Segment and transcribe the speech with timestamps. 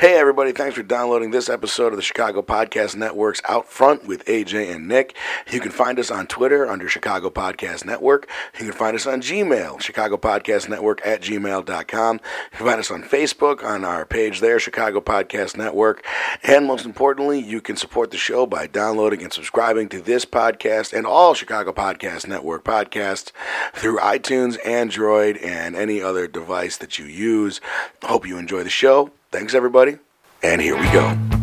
[0.00, 4.24] Hey, everybody, thanks for downloading this episode of the Chicago Podcast Network's Out Front with
[4.26, 5.16] AJ and Nick.
[5.50, 8.28] You can find us on Twitter under Chicago Podcast Network.
[8.56, 12.14] You can find us on Gmail, Chicago Podcast Network at gmail.com.
[12.14, 16.04] You can find us on Facebook on our page there, Chicago Podcast Network.
[16.44, 20.96] And most importantly, you can support the show by downloading and subscribing to this podcast
[20.96, 23.32] and all Chicago Podcast Network podcasts
[23.74, 27.60] through iTunes, Android, and any other device that you use.
[28.04, 29.10] Hope you enjoy the show.
[29.30, 29.98] Thanks, everybody.
[30.42, 31.37] And here we go.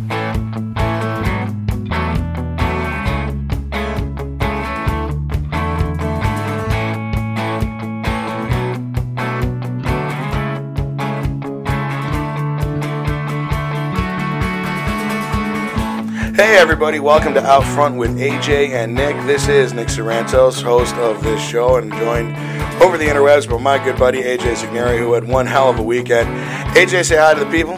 [16.46, 19.16] Hey, everybody, welcome to Out Front with AJ and Nick.
[19.26, 22.38] This is Nick Sorrentos, host of this show, and joined
[22.84, 25.82] over the interwebs by my good buddy AJ Signeri, who had one hell of a
[25.82, 26.30] weekend.
[26.78, 27.78] AJ, say hi to the people.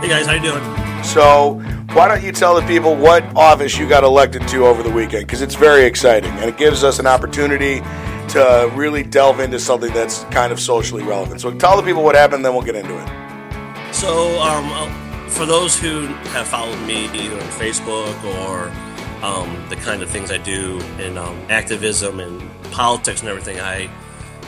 [0.00, 1.04] Hey guys, how you doing?
[1.04, 1.60] So,
[1.92, 5.26] why don't you tell the people what office you got elected to over the weekend?
[5.26, 7.80] Because it's very exciting, and it gives us an opportunity
[8.30, 11.42] to really delve into something that's kind of socially relevant.
[11.42, 13.94] So, tell the people what happened, then we'll get into it.
[13.94, 15.05] So, um,
[15.36, 18.72] for those who have followed me either on Facebook or
[19.22, 22.40] um, the kind of things I do in um, activism and
[22.72, 23.88] politics and everything, I,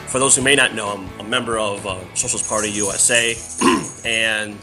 [0.07, 3.37] for those who may not know, I'm a member of uh, Socialist Party USA,
[4.07, 4.57] and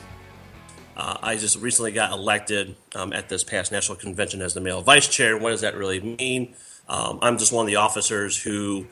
[0.97, 4.81] uh, I just recently got elected um, at this past national convention as the male
[4.81, 5.37] vice chair.
[5.37, 6.55] What does that really mean?
[6.89, 8.87] Um, I'm just one of the officers who,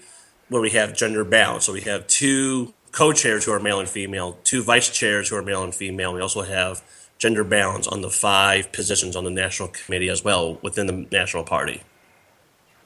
[0.49, 1.65] where we have gender balance.
[1.65, 5.41] So we have two co-chairs who are male and female, two vice chairs who are
[5.41, 6.13] male and female.
[6.13, 6.83] We also have
[7.23, 11.45] gender balance on the five positions on the national committee as well within the national
[11.45, 11.81] party.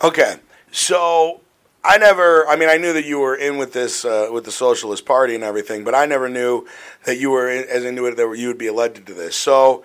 [0.03, 0.35] Okay,
[0.71, 1.41] so
[1.83, 2.47] I never.
[2.47, 5.33] I mean, I knew that you were in with this uh, with the Socialist Party
[5.33, 6.67] and everything, but I never knew
[7.05, 9.35] that you were in, as into it that you would be elected to this.
[9.35, 9.83] So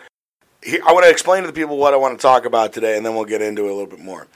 [0.87, 3.07] I want to explain to the people what I want to talk about today, and
[3.07, 4.27] then we'll get into it a little bit more.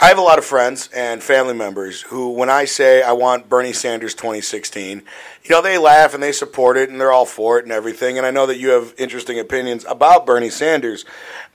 [0.00, 3.48] I have a lot of friends and family members who, when I say I want
[3.48, 5.02] Bernie Sanders 2016,
[5.42, 8.16] you know, they laugh and they support it and they're all for it and everything.
[8.16, 11.04] And I know that you have interesting opinions about Bernie Sanders.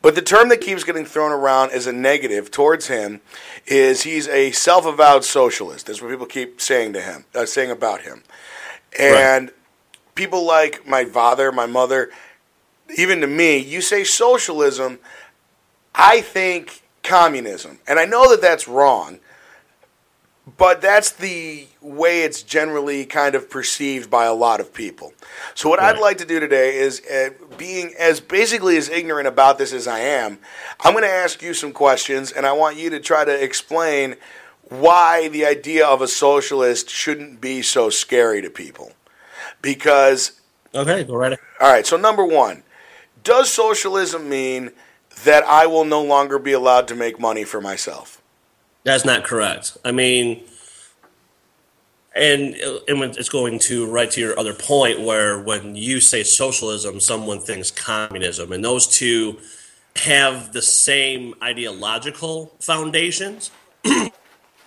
[0.01, 3.21] But the term that keeps getting thrown around as a negative towards him
[3.65, 5.87] is he's a self avowed socialist.
[5.87, 8.23] That's what people keep saying to him, uh, saying about him.
[8.99, 9.55] And right.
[10.15, 12.09] people like my father, my mother,
[12.97, 14.99] even to me, you say socialism,
[15.95, 17.79] I think communism.
[17.87, 19.19] And I know that that's wrong,
[20.57, 25.13] but that's the way it's generally kind of perceived by a lot of people.
[25.55, 25.95] So, what right.
[25.95, 29.87] I'd like to do today is, uh, being as basically as ignorant about this as
[29.87, 30.39] I am,
[30.81, 34.15] I'm going to ask you some questions, and I want you to try to explain
[34.69, 38.91] why the idea of a socialist shouldn't be so scary to people.
[39.61, 40.33] Because.
[40.75, 41.45] Okay, go right ahead.
[41.61, 42.63] All right, so number one,
[43.23, 44.71] does socialism mean
[45.23, 48.21] that I will no longer be allowed to make money for myself.
[48.83, 49.77] That's not correct.
[49.85, 50.43] I mean,
[52.15, 57.39] and, it's going to right to your other point where when you say socialism, someone
[57.39, 59.39] thinks communism, and those two
[59.95, 63.51] have the same ideological foundations.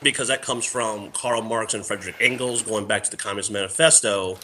[0.03, 4.39] because that comes from Karl Marx and Frederick Engels, going back to the Communist Manifesto.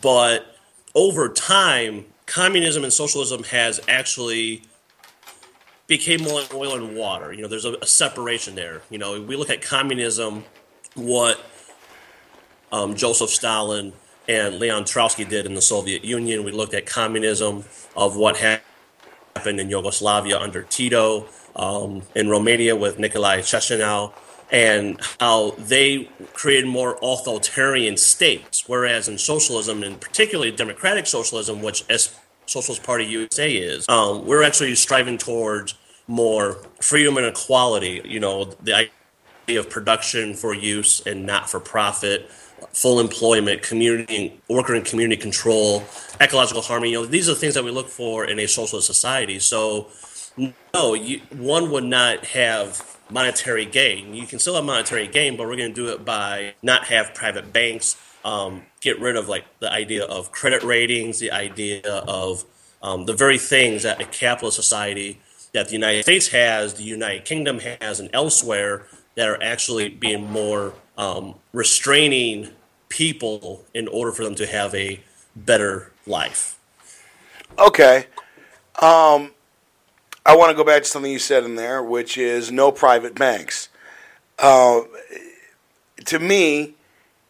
[0.00, 0.56] But
[0.94, 4.62] over time, communism and socialism has actually
[5.86, 7.32] became more like oil and water.
[7.32, 8.82] You know, there's a, a separation there.
[8.90, 10.44] You know, we look at communism,
[10.94, 11.40] what
[12.72, 13.92] um, Joseph Stalin
[14.26, 16.44] and Leon Trotsky did in the Soviet Union.
[16.44, 17.64] We looked at communism
[17.96, 24.12] of what happened in Yugoslavia under Tito, um, in Romania with Nicolae Ceausescu,
[24.50, 28.64] and how they created more authoritarian states.
[28.66, 33.88] Whereas in socialism, and particularly democratic socialism, which as Socialist Party USA is.
[33.88, 35.74] Um, we're actually striving towards
[36.06, 38.02] more freedom and equality.
[38.04, 38.88] You know, the
[39.46, 42.30] idea of production for use and not for profit,
[42.72, 45.84] full employment, community worker and community control,
[46.20, 46.92] ecological harmony.
[46.92, 49.38] You know, these are the things that we look for in a socialist society.
[49.38, 49.88] So,
[50.74, 54.14] no, you, one would not have monetary gain.
[54.14, 57.14] You can still have monetary gain, but we're going to do it by not have
[57.14, 62.44] private banks um, get rid of like the idea of credit ratings, the idea of
[62.82, 65.20] um, the very things that a capitalist society
[65.52, 70.30] that the United States has, the United Kingdom has, and elsewhere that are actually being
[70.30, 72.50] more um, restraining
[72.88, 75.00] people in order for them to have a
[75.36, 76.58] better life.
[77.58, 78.06] Okay.
[78.80, 79.30] Um,
[80.26, 83.14] I want to go back to something you said in there, which is no private
[83.14, 83.68] banks.
[84.38, 84.82] Uh,
[86.06, 86.74] to me,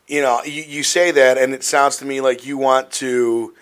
[0.07, 3.55] you know, you, you say that, and it sounds to me like you want to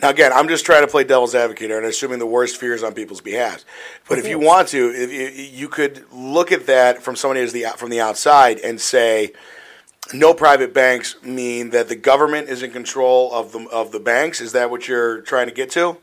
[0.00, 2.82] Now, again, I'm just trying to play devil's advocate here and assuming the worst fears
[2.82, 3.64] on people's behalf.
[4.08, 7.52] But if you want to, if you, you could look at that from somebody as
[7.52, 9.32] the from the outside and say,
[10.12, 14.40] no private banks mean that the government is in control of the of the banks.
[14.40, 15.96] Is that what you're trying to get to?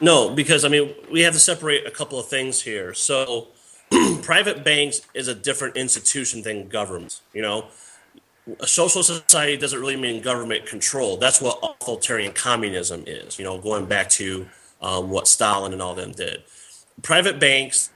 [0.00, 2.94] No, because I mean we have to separate a couple of things here.
[2.94, 3.48] So,
[4.22, 7.20] private banks is a different institution than government.
[7.32, 7.66] You know,
[8.60, 11.16] a social society doesn't really mean government control.
[11.16, 13.38] That's what authoritarian communism is.
[13.38, 14.48] You know, going back to
[14.80, 16.42] um, what Stalin and all them did.
[17.02, 17.90] Private banks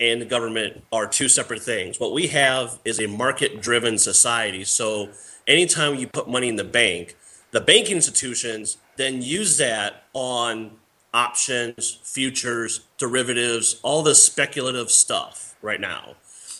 [0.00, 2.00] and the government are two separate things.
[2.00, 4.64] What we have is a market-driven society.
[4.64, 5.10] So
[5.46, 7.16] anytime you put money in the bank,
[7.52, 10.72] the banking institutions then use that on
[11.12, 16.14] options, futures, derivatives, all this speculative stuff right now.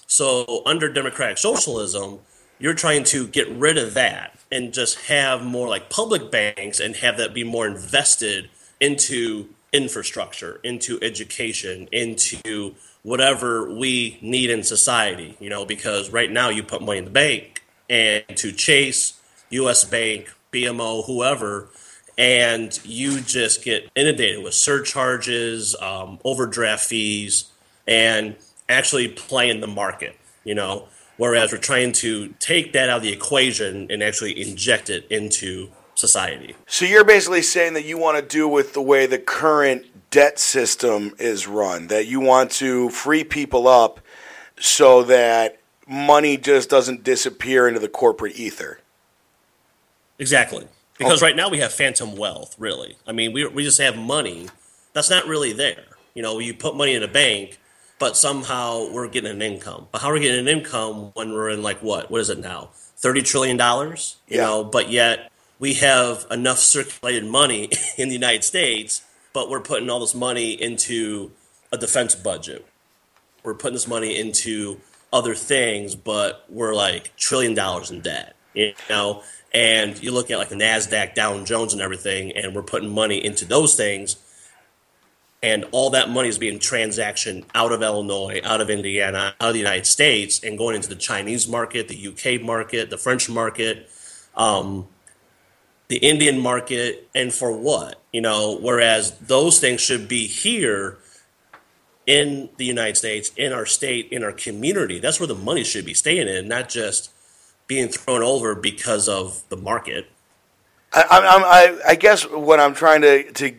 [0.07, 2.21] So under democratic socialism,
[2.59, 6.97] you're trying to get rid of that and just have more like public banks and
[6.97, 8.49] have that be more invested
[8.81, 16.49] into infrastructure, into education, into whatever we need in society, you know, because right now
[16.49, 19.21] you put money in the bank and to Chase,
[19.51, 21.69] US Bank, BMO, whoever,
[22.17, 27.51] and you just get inundated with surcharges, um, overdraft fees,
[27.87, 28.37] and
[28.69, 30.89] actually playing the market, you know.
[31.17, 35.71] Whereas we're trying to take that out of the equation and actually inject it into
[35.95, 36.57] society.
[36.67, 40.39] So you're basically saying that you want to do with the way the current debt
[40.39, 44.01] system is run, that you want to free people up
[44.59, 48.81] so that money just doesn't disappear into the corporate ether.
[50.19, 50.67] Exactly.
[50.99, 52.97] Because right now we have phantom wealth, really.
[53.07, 54.49] I mean, we, we just have money
[54.93, 55.85] that's not really there.
[56.15, 57.59] You know, you put money in a bank
[57.99, 59.89] but somehow we're getting an income.
[59.93, 62.11] But how are we getting an income when we're in like what?
[62.11, 62.71] What is it now?
[62.97, 64.17] Thirty trillion dollars.
[64.29, 64.45] You yeah.
[64.45, 69.03] know, but yet we have enough circulated money in the United States,
[69.33, 71.33] but we're putting all this money into
[71.73, 72.67] a defense budget.
[73.43, 74.81] We're putting this money into
[75.13, 78.35] other things, but we're like trillion dollars in debt.
[78.55, 82.63] You know, and you look at like the Nasdaq, Dow Jones, and everything, and we're
[82.63, 84.17] putting money into those things
[85.45, 89.53] and all that money is being transactioned out of Illinois, out of Indiana, out of
[89.53, 93.91] the United States, and going into the Chinese market, the UK market, the French market,
[94.37, 94.89] um,
[95.89, 98.01] the Indian market, and for what?
[98.11, 100.97] You know, whereas those things should be here
[102.07, 104.99] in the United States, in our state, in our community.
[104.99, 107.13] That's where the money should be staying in, not just
[107.67, 110.07] being thrown over because of the market.
[110.95, 113.53] I, I, I guess what I'm trying to, to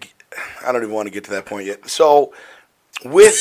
[0.66, 1.90] I don't even want to get to that point yet.
[1.90, 2.34] So
[3.04, 3.36] with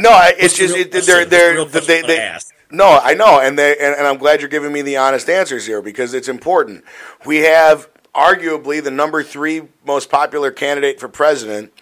[0.00, 2.38] no, it's just it, they're they're they, they,
[2.70, 5.66] no, I know, and they and, and I'm glad you're giving me the honest answers
[5.66, 6.84] here because it's important.
[7.24, 11.72] We have arguably the number three most popular candidate for president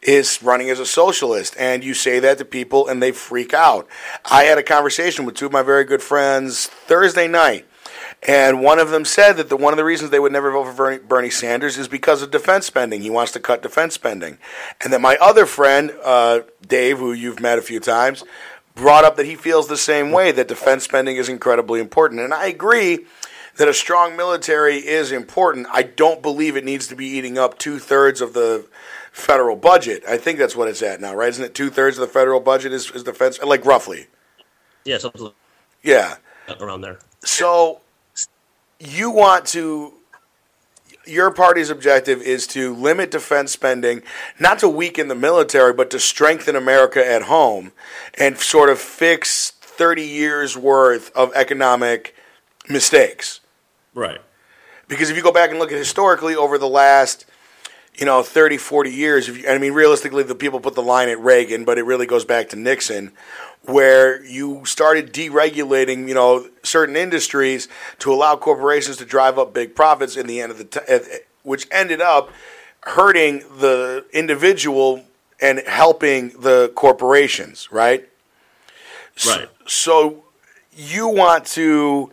[0.00, 3.86] is running as a socialist and you say that to people and they freak out.
[4.24, 7.66] I had a conversation with two of my very good friends thursday night
[8.26, 10.64] and one of them said that the, one of the reasons they would never vote
[10.64, 13.02] for Bernie, Bernie, Sanders is because of defense spending.
[13.02, 14.38] He wants to cut defense spending.
[14.80, 18.24] And that my other friend, uh, Dave, who you've met a few times,
[18.74, 22.20] brought up that he feels the same way, that defense spending is incredibly important.
[22.20, 23.04] And I agree
[23.56, 25.66] that a strong military is important.
[25.70, 28.66] I don't believe it needs to be eating up two thirds of the
[29.12, 30.02] federal budget.
[30.08, 31.28] I think that's what it's at now, right?
[31.28, 34.08] Isn't it two thirds of the federal budget is, is defense, like roughly?
[34.84, 35.30] Yeah, something.
[35.82, 36.16] Yeah,
[36.58, 36.98] around there.
[37.22, 37.80] So
[38.86, 39.92] you want to
[41.06, 44.02] your party's objective is to limit defense spending,
[44.38, 47.72] not to weaken the military, but to strengthen America at home
[48.18, 52.14] and sort of fix 30 years worth of economic
[52.68, 53.40] mistakes.
[53.92, 54.20] Right.
[54.88, 57.26] Because if you go back and look at historically over the last
[57.96, 61.08] you know 30 40 years if you, i mean realistically the people put the line
[61.08, 63.12] at reagan but it really goes back to nixon
[63.66, 67.68] where you started deregulating, you know, certain industries
[67.98, 70.80] to allow corporations to drive up big profits in the end of the t-
[71.42, 72.30] which ended up
[72.82, 75.04] hurting the individual
[75.40, 78.08] and helping the corporations, right?
[79.26, 79.48] Right.
[79.66, 80.24] So, so
[80.72, 82.10] you want to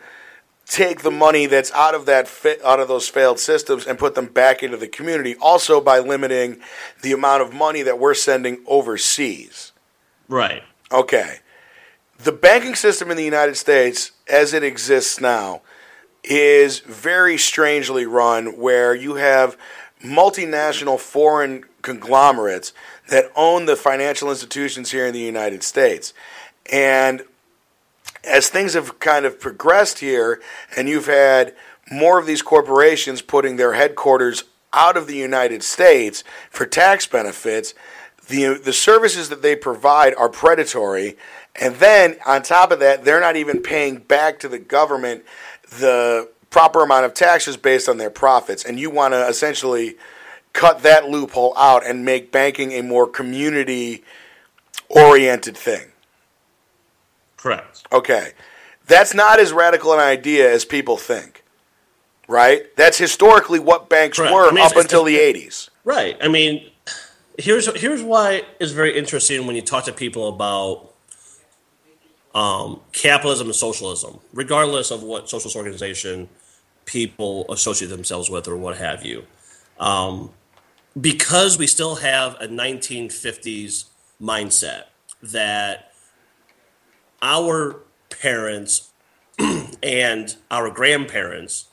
[0.65, 2.31] take the money that's out of that
[2.63, 6.61] out of those failed systems and put them back into the community also by limiting
[7.01, 9.73] the amount of money that we're sending overseas.
[10.29, 10.63] Right.
[10.91, 11.39] Okay.
[12.19, 15.61] The banking system in the United States, as it exists now,
[16.23, 19.57] is very strangely run where you have
[20.03, 22.73] multinational foreign conglomerates
[23.09, 26.13] that own the financial institutions here in the United States.
[26.71, 27.23] And
[28.23, 30.41] as things have kind of progressed here,
[30.77, 31.55] and you've had
[31.91, 34.43] more of these corporations putting their headquarters
[34.73, 37.73] out of the United States for tax benefits.
[38.31, 41.17] The, the services that they provide are predatory.
[41.59, 45.25] And then on top of that, they're not even paying back to the government
[45.69, 48.63] the proper amount of taxes based on their profits.
[48.63, 49.95] And you want to essentially
[50.53, 54.03] cut that loophole out and make banking a more community
[54.89, 55.91] oriented thing.
[57.35, 57.83] Correct.
[57.91, 58.31] Okay.
[58.87, 61.43] That's not as radical an idea as people think.
[62.29, 62.73] Right?
[62.77, 64.33] That's historically what banks Correct.
[64.33, 65.69] were I mean, up until the 80s.
[65.83, 66.15] Right.
[66.21, 66.70] I mean,
[67.37, 70.93] here's here's why it's very interesting when you talk to people about
[72.33, 76.29] um, capitalism and socialism, regardless of what socialist organization
[76.85, 79.25] people associate themselves with or what have you.
[79.79, 80.31] Um,
[80.99, 83.85] because we still have a 1950s
[84.21, 84.83] mindset
[85.21, 85.93] that
[87.21, 88.91] our parents
[89.83, 91.67] and our grandparents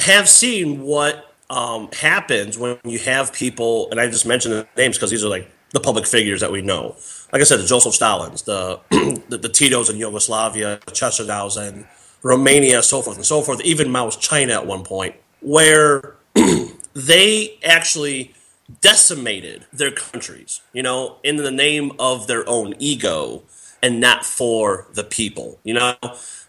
[0.00, 4.96] have seen what um, happens when you have people, and I just mentioned the names
[4.96, 6.96] because these are like the public figures that we know.
[7.32, 8.80] Like I said, the Joseph Stalins, the
[9.28, 11.86] the, the Titos in Yugoslavia, the Chechenows in
[12.22, 13.60] Romania, so forth and so forth.
[13.62, 16.16] Even Mao's China at one point, where
[16.94, 18.34] they actually
[18.80, 23.42] decimated their countries, you know, in the name of their own ego
[23.82, 25.94] and not for the people, you know.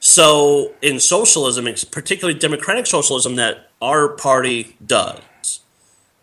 [0.09, 5.59] So in socialism, particularly democratic socialism that our party does,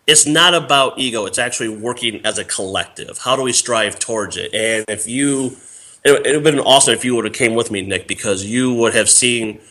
[0.05, 1.25] it's not about ego.
[1.25, 3.19] It's actually working as a collective.
[3.19, 4.53] How do we strive towards it?
[4.53, 5.55] And if you,
[6.03, 8.73] it, would have been awesome if you would have came with me, Nick, because you
[8.73, 9.61] would have seen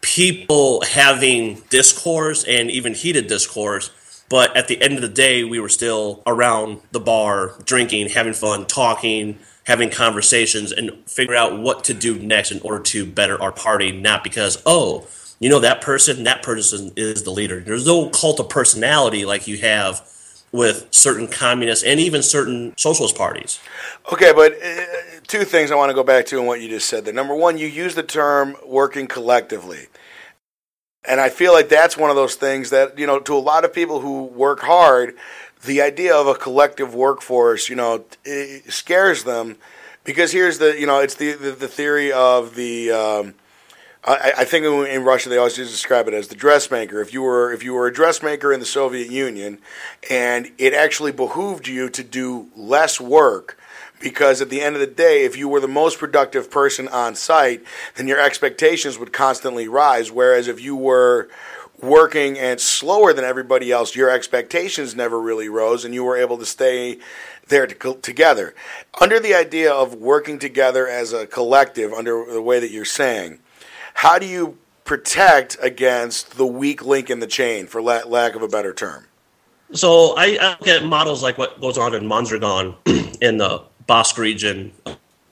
[0.00, 3.92] people having discourse and even heated discourse.
[4.28, 8.32] But at the end of the day, we were still around the bar, drinking, having
[8.32, 13.40] fun, talking, having conversations, and figure out what to do next in order to better
[13.40, 13.92] our party.
[13.92, 15.06] Not because, oh,
[15.38, 17.60] you know, that person, that person is the leader.
[17.60, 20.06] There's no cult of personality like you have
[20.52, 23.60] with certain communist and even certain socialist parties.
[24.12, 24.84] Okay, but uh,
[25.26, 27.14] two things I want to go back to in what you just said there.
[27.14, 29.86] Number one, you use the term working collectively.
[31.06, 33.64] And I feel like that's one of those things that, you know, to a lot
[33.64, 35.14] of people who work hard,
[35.64, 38.04] the idea of a collective workforce, you know,
[38.68, 39.56] scares them
[40.04, 43.34] because here's the, you know, it's the, the, the theory of the, um,
[44.04, 47.00] I, I think in Russia they always describe it as the dressmaker.
[47.00, 49.58] If you were if you were a dressmaker in the Soviet Union,
[50.08, 53.58] and it actually behooved you to do less work,
[54.00, 57.14] because at the end of the day, if you were the most productive person on
[57.14, 57.62] site,
[57.96, 60.10] then your expectations would constantly rise.
[60.10, 61.28] Whereas if you were
[61.82, 66.38] working and slower than everybody else, your expectations never really rose, and you were able
[66.38, 66.98] to stay
[67.48, 68.54] there to, together.
[69.00, 73.40] Under the idea of working together as a collective, under the way that you're saying
[73.94, 78.42] how do you protect against the weak link in the chain, for la- lack of
[78.42, 79.06] a better term?
[79.72, 82.74] So I, I look at models like what goes on in Mondragon
[83.20, 84.72] in the Basque region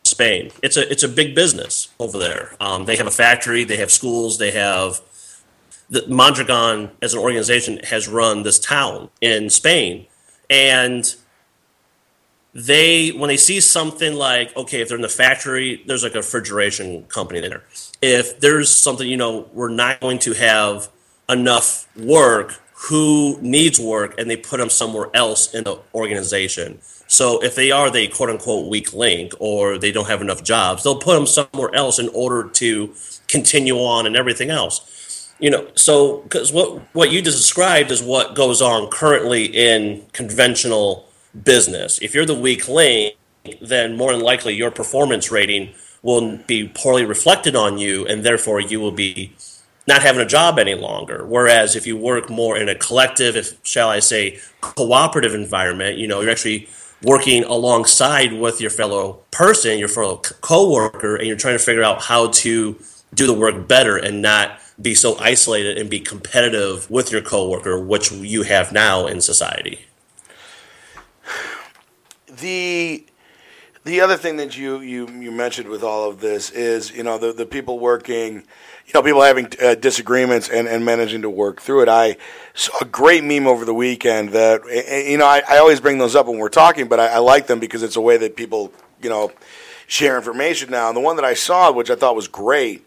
[0.04, 0.50] Spain.
[0.62, 2.56] It's a it's a big business over there.
[2.60, 5.00] Um, they have a factory, they have schools, they have
[5.90, 10.06] the Mondragon as an organization has run this town in Spain,
[10.50, 11.14] and
[12.54, 16.18] they when they see something like okay if they're in the factory there's like a
[16.18, 17.62] refrigeration company there.
[18.02, 20.88] If there's something you know we're not going to have
[21.28, 26.78] enough work who needs work and they put them somewhere else in the organization.
[27.06, 30.82] So if they are the quote unquote weak link or they don't have enough jobs
[30.82, 32.94] they'll put them somewhere else in order to
[33.28, 34.97] continue on and everything else
[35.38, 41.08] you know so because what what you described is what goes on currently in conventional
[41.44, 41.98] business.
[42.00, 43.14] If you're the weak link,
[43.60, 48.60] then more than likely your performance rating will be poorly reflected on you, and therefore
[48.60, 49.32] you will be
[49.86, 51.24] not having a job any longer.
[51.26, 56.06] Whereas if you work more in a collective, if shall I say, cooperative environment, you
[56.06, 56.68] know, you're actually
[57.02, 62.02] working alongside with your fellow person, your fellow coworker, and you're trying to figure out
[62.02, 62.78] how to
[63.14, 67.80] do the work better and not be so isolated and be competitive with your coworker,
[67.80, 69.86] which you have now in society?
[72.26, 73.04] The
[73.84, 77.18] the other thing that you, you, you mentioned with all of this is you know
[77.18, 78.44] the, the people working
[78.86, 81.88] you know people having uh, disagreements and, and managing to work through it.
[81.88, 82.16] I
[82.54, 84.62] saw a great meme over the weekend that
[85.08, 87.46] you know I, I always bring those up when we're talking but I, I like
[87.46, 89.32] them because it's a way that people you know
[89.86, 90.88] share information now.
[90.88, 92.86] And the one that i saw which i thought was great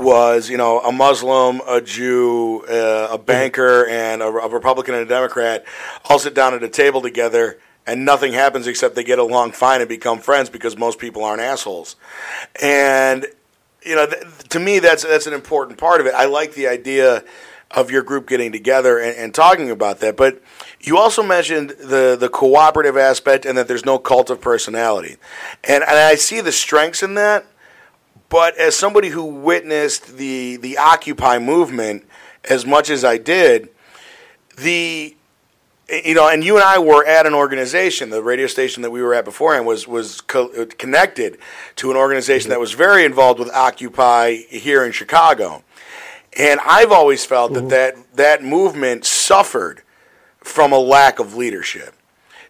[0.00, 5.04] was you know a Muslim, a Jew, uh, a banker, and a, a Republican and
[5.04, 5.64] a Democrat
[6.08, 9.80] all sit down at a table together and nothing happens except they get along fine
[9.80, 11.96] and become friends because most people aren't assholes.
[12.60, 13.26] And
[13.84, 16.14] you know, th- to me, that's that's an important part of it.
[16.14, 17.24] I like the idea
[17.70, 20.16] of your group getting together and, and talking about that.
[20.16, 20.42] But
[20.80, 25.16] you also mentioned the the cooperative aspect and that there's no cult of personality,
[25.64, 27.46] and and I see the strengths in that.
[28.30, 32.06] But as somebody who witnessed the the Occupy movement
[32.48, 33.68] as much as I did,
[34.56, 35.14] the
[35.90, 38.10] you know, and you and I were at an organization.
[38.10, 41.38] The radio station that we were at beforehand was was co- connected
[41.76, 45.64] to an organization that was very involved with Occupy here in Chicago.
[46.38, 47.68] And I've always felt mm-hmm.
[47.68, 49.82] that, that that movement suffered
[50.38, 51.94] from a lack of leadership.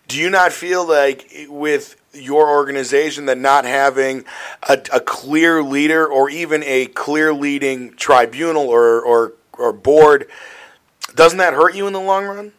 [0.07, 4.25] Do you not feel like with your organization that not having
[4.69, 10.26] a, a clear leader or even a clear leading tribunal or, or, or board,
[11.14, 12.52] doesn't that hurt you in the long run?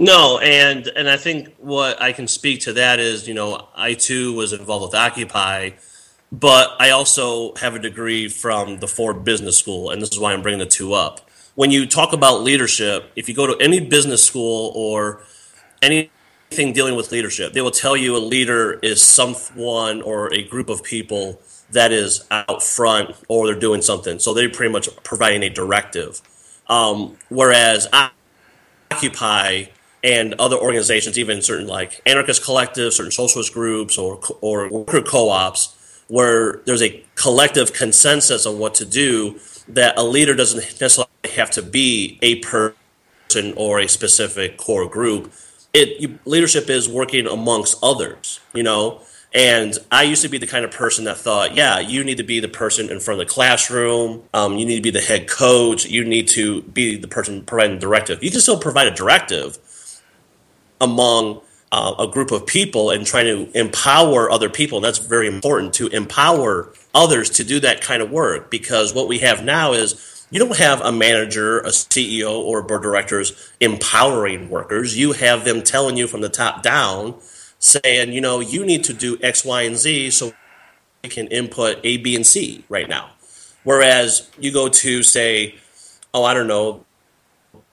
[0.00, 3.94] No, and and I think what I can speak to that is, you know, I
[3.94, 5.70] too was involved with Occupy,
[6.30, 10.32] but I also have a degree from the Ford Business School, and this is why
[10.32, 11.28] I'm bringing the two up.
[11.56, 15.20] When you talk about leadership, if you go to any business school or
[16.50, 20.68] anything dealing with leadership, they will tell you a leader is someone or a group
[20.68, 21.40] of people
[21.70, 24.18] that is out front or they're doing something.
[24.18, 26.20] So they're pretty much providing a directive.
[26.68, 27.86] Um, whereas
[28.90, 29.64] Occupy
[30.02, 36.02] and other organizations, even certain like anarchist collectives, certain socialist groups, or or worker co-ops,
[36.08, 39.38] where there's a collective consensus on what to do.
[39.68, 45.30] That a leader doesn't necessarily have to be a person or a specific core group.
[45.72, 49.02] It you, leadership is working amongst others, you know.
[49.34, 52.22] And I used to be the kind of person that thought, yeah, you need to
[52.22, 54.22] be the person in front of the classroom.
[54.32, 55.84] Um, you need to be the head coach.
[55.84, 58.22] You need to be the person providing directive.
[58.22, 59.58] You can still provide a directive,
[60.80, 64.78] among uh, a group of people and trying to empower other people.
[64.78, 69.08] And that's very important to empower others to do that kind of work because what
[69.08, 72.82] we have now is you don't have a manager, a CEO, or a board of
[72.82, 74.96] directors empowering workers.
[74.96, 77.14] You have them telling you from the top down,
[77.58, 80.32] saying, you know, you need to do X, Y, and Z so
[81.02, 83.10] we can input A, B, and C right now.
[83.64, 85.56] Whereas you go to, say,
[86.12, 86.84] oh, I don't know,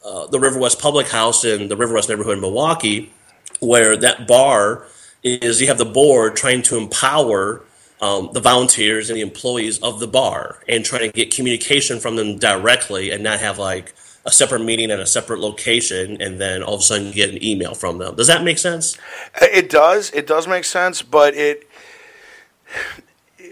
[0.05, 3.11] uh, the Riverwest Public House in the Riverwest neighborhood in Milwaukee,
[3.59, 4.85] where that bar
[5.23, 7.63] is you have the board trying to empower
[8.05, 12.15] um, the volunteers and the employees of the bar and trying to get communication from
[12.15, 16.61] them directly and not have like a separate meeting at a separate location and then
[16.61, 18.15] all of a sudden get an email from them.
[18.15, 18.95] Does that make sense?
[19.41, 20.11] It does.
[20.11, 21.67] It does make sense, but it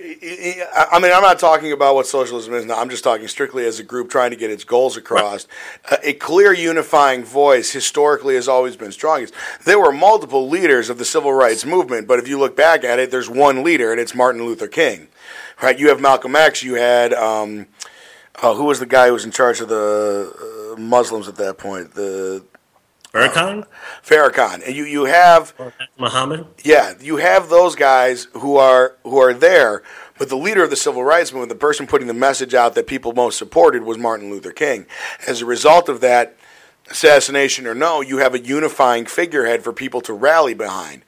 [0.06, 2.78] I mean, I'm not talking about what socialism is now.
[2.78, 5.48] I'm just talking strictly as a group trying to get its goals across.
[5.89, 6.00] Right.
[6.00, 9.34] Uh, a clear unifying voice historically has always been strongest.
[9.63, 13.00] There were multiple leaders of the civil rights movement, but if you look back at
[13.00, 15.08] it, there's one leader, and it's Martin Luther King.
[15.62, 15.80] Right?
[15.80, 16.63] You have Malcolm X.
[16.63, 17.68] You had um,
[18.42, 21.58] uh, who was the guy who was in charge of the uh, Muslims at that
[21.58, 21.94] point?
[21.94, 22.44] The
[23.13, 23.65] Farrakhan?
[24.04, 24.65] Farrakhan.
[24.65, 25.54] And you, you have
[25.99, 26.47] Muhammad?
[26.63, 29.84] Yeah, you have those guys who are who are there,
[30.17, 32.88] but the leader of the civil rights movement, the person putting the message out that
[32.88, 34.88] people most supported was Martin Luther King.
[35.28, 36.36] As a result of that,
[36.89, 41.04] assassination or no, you have a unifying figurehead for people to rally behind.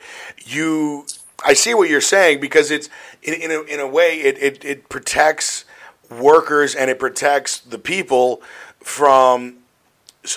[0.46, 1.06] You
[1.44, 2.90] I see what you're saying because it's
[3.22, 5.66] in, in, a, in a way it, it, it protects
[6.10, 8.42] workers and it protects the people
[8.80, 9.58] from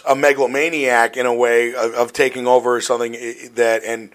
[0.07, 3.13] a megalomaniac in a way of, of taking over something
[3.55, 4.11] that and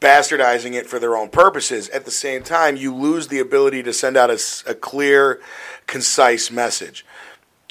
[0.00, 1.88] bastardizing it for their own purposes.
[1.88, 5.40] At the same time, you lose the ability to send out a, a clear,
[5.86, 7.04] concise message.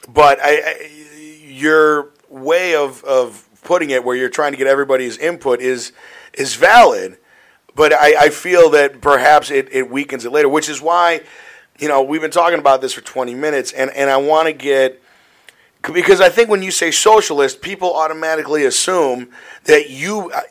[0.08, 0.92] But I, I,
[1.46, 5.92] your way of, of putting it, where you're trying to get everybody's input, is
[6.34, 7.18] is valid.
[7.76, 11.22] But I, I feel that perhaps it, it weakens it later, which is why,
[11.78, 14.54] you know, we've been talking about this for 20 minutes, and, and I want to
[14.54, 15.02] get
[15.94, 19.30] because I think when you say socialist, people automatically assume
[19.66, 20.42] that you, uh,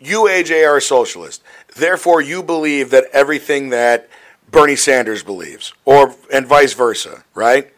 [0.00, 1.42] you AJ are a socialist.
[1.74, 4.08] Therefore, you believe that everything that
[4.50, 7.72] Bernie Sanders believes, or and vice versa, right?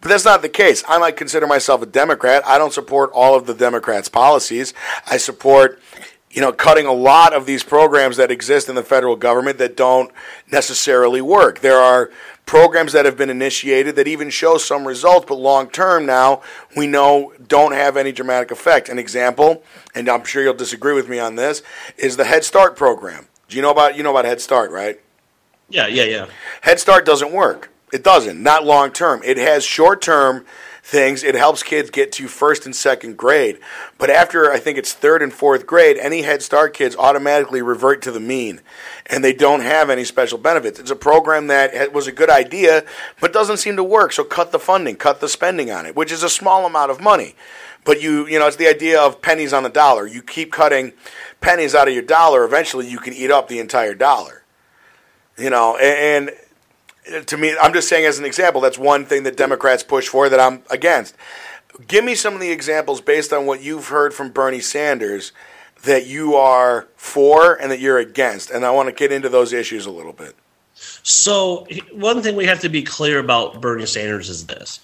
[0.00, 0.84] But that's not the case.
[0.86, 2.46] I might consider myself a Democrat.
[2.46, 4.74] I don't support all of the Democrats' policies.
[5.06, 5.80] I support,
[6.34, 9.76] you know, cutting a lot of these programs that exist in the federal government that
[9.76, 10.10] don't
[10.50, 11.60] necessarily work.
[11.60, 12.10] There are
[12.44, 16.42] programs that have been initiated that even show some results, but long term now
[16.76, 18.88] we know don't have any dramatic effect.
[18.88, 19.62] An example,
[19.94, 21.62] and I'm sure you'll disagree with me on this,
[21.96, 23.28] is the Head Start program.
[23.48, 25.00] Do you know about you know about Head Start, right?
[25.68, 26.26] Yeah, yeah, yeah.
[26.62, 27.70] Head Start doesn't work.
[27.92, 28.42] It doesn't.
[28.42, 29.22] Not long term.
[29.24, 30.44] It has short term
[30.84, 33.58] things, it helps kids get to first and second grade.
[33.96, 38.02] But after I think it's third and fourth grade, any Head Start kids automatically revert
[38.02, 38.60] to the mean,
[39.06, 40.78] and they don't have any special benefits.
[40.78, 42.84] It's a program that was a good idea,
[43.18, 44.12] but doesn't seem to work.
[44.12, 47.00] So cut the funding, cut the spending on it, which is a small amount of
[47.00, 47.34] money.
[47.84, 50.06] But you, you know, it's the idea of pennies on the dollar.
[50.06, 50.92] You keep cutting
[51.40, 54.42] pennies out of your dollar, eventually you can eat up the entire dollar.
[55.38, 56.38] You know, and, and
[57.26, 60.28] to me, I'm just saying as an example, that's one thing that Democrats push for
[60.28, 61.14] that I'm against.
[61.86, 65.32] Give me some of the examples based on what you've heard from Bernie Sanders
[65.82, 68.50] that you are for and that you're against.
[68.50, 70.34] And I want to get into those issues a little bit.
[70.74, 74.80] So, one thing we have to be clear about Bernie Sanders is this.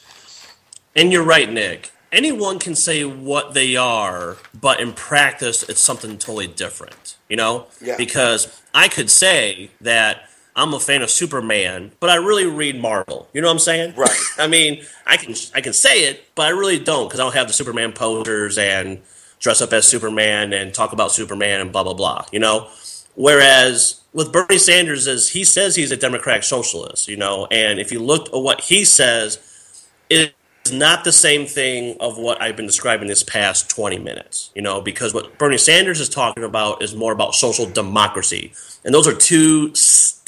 [0.94, 6.18] And you're right, Nick anyone can say what they are, but in practice, it's something
[6.18, 7.16] totally different.
[7.28, 7.96] You know, yeah.
[7.96, 13.28] because I could say that I'm a fan of Superman, but I really read Marvel.
[13.32, 13.94] You know what I'm saying?
[13.96, 14.16] Right.
[14.38, 17.34] I mean, I can I can say it, but I really don't because I don't
[17.34, 19.00] have the Superman posters and
[19.38, 22.26] dress up as Superman and talk about Superman and blah blah blah.
[22.32, 22.68] You know,
[23.14, 27.08] whereas with Bernie Sanders is he says he's a democratic socialist.
[27.08, 30.34] You know, and if you look at what he says, it
[30.72, 34.80] not the same thing of what I've been describing this past 20 minutes, you know,
[34.80, 38.52] because what Bernie Sanders is talking about is more about social democracy.
[38.84, 39.74] And those are two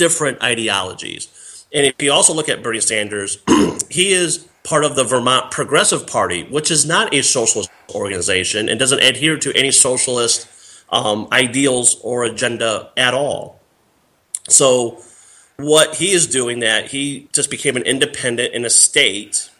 [0.02, 1.64] different ideologies.
[1.72, 3.38] And if you also look at Bernie Sanders,
[3.88, 8.80] he is part of the Vermont Progressive Party, which is not a socialist organization and
[8.80, 10.48] doesn't adhere to any socialist
[10.90, 13.60] um, ideals or agenda at all.
[14.48, 15.00] So,
[15.56, 19.50] what he is doing that he just became an independent in a state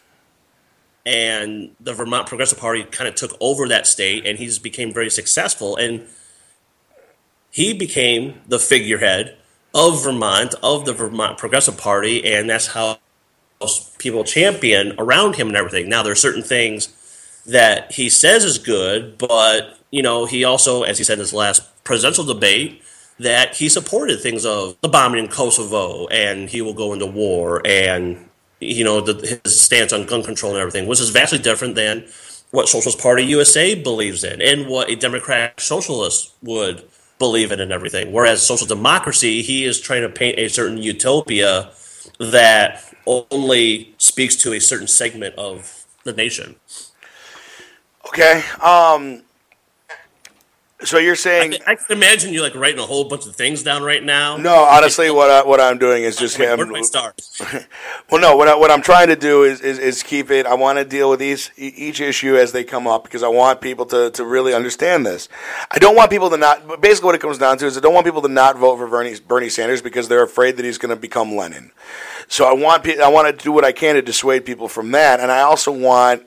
[1.07, 5.11] and the Vermont Progressive Party kind of took over that state, and he's became very
[5.11, 6.07] successful, and
[7.51, 9.37] he became the figurehead
[9.75, 12.99] of Vermont of the Vermont Progressive Party, and that's how
[13.99, 15.89] people champion around him and everything.
[15.89, 16.89] Now there are certain things
[17.47, 21.33] that he says is good, but you know he also, as he said in his
[21.33, 22.83] last presidential debate,
[23.19, 27.63] that he supported things of the bombing in Kosovo, and he will go into war,
[27.65, 28.29] and
[28.63, 32.07] you know, the, his stance on gun control and everything, which is vastly different than
[32.51, 36.85] what Socialist Party USA believes in and what a Democratic socialist would
[37.23, 38.11] believe in and everything.
[38.11, 41.71] Whereas social democracy, he is trying to paint a certain utopia
[42.19, 46.57] that only speaks to a certain segment of the nation.
[48.09, 48.43] Okay.
[48.61, 49.23] Um,
[50.85, 53.63] so you're saying I, I, can imagine you like writing a whole bunch of things
[53.63, 54.37] down right now.
[54.37, 56.61] No, honestly, what I, what I'm doing is just him.
[56.75, 57.21] I start?
[58.11, 60.47] well, no, what I, what I'm trying to do is, is, is keep it.
[60.47, 63.61] I want to deal with these each issue as they come up because I want
[63.61, 65.29] people to, to really understand this.
[65.71, 66.81] I don't want people to not.
[66.81, 68.89] Basically, what it comes down to is I don't want people to not vote for
[68.89, 71.71] Bernie Bernie Sanders because they're afraid that he's going to become Lenin.
[72.29, 75.21] So I want I want to do what I can to dissuade people from that,
[75.21, 76.25] and I also want.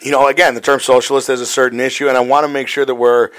[0.00, 2.66] You know, again, the term socialist is a certain issue, and I want to make
[2.66, 3.30] sure that we're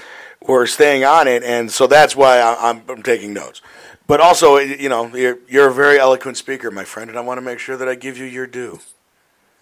[0.48, 3.62] we're staying on it, and so that's why I, am I'm taking notes.
[4.06, 7.38] But also, you know, you're you're a very eloquent speaker, my friend, and I want
[7.38, 8.80] to make sure that I give you your due.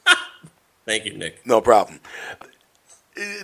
[0.85, 1.47] Thank you, Nick.
[1.47, 2.01] No problem.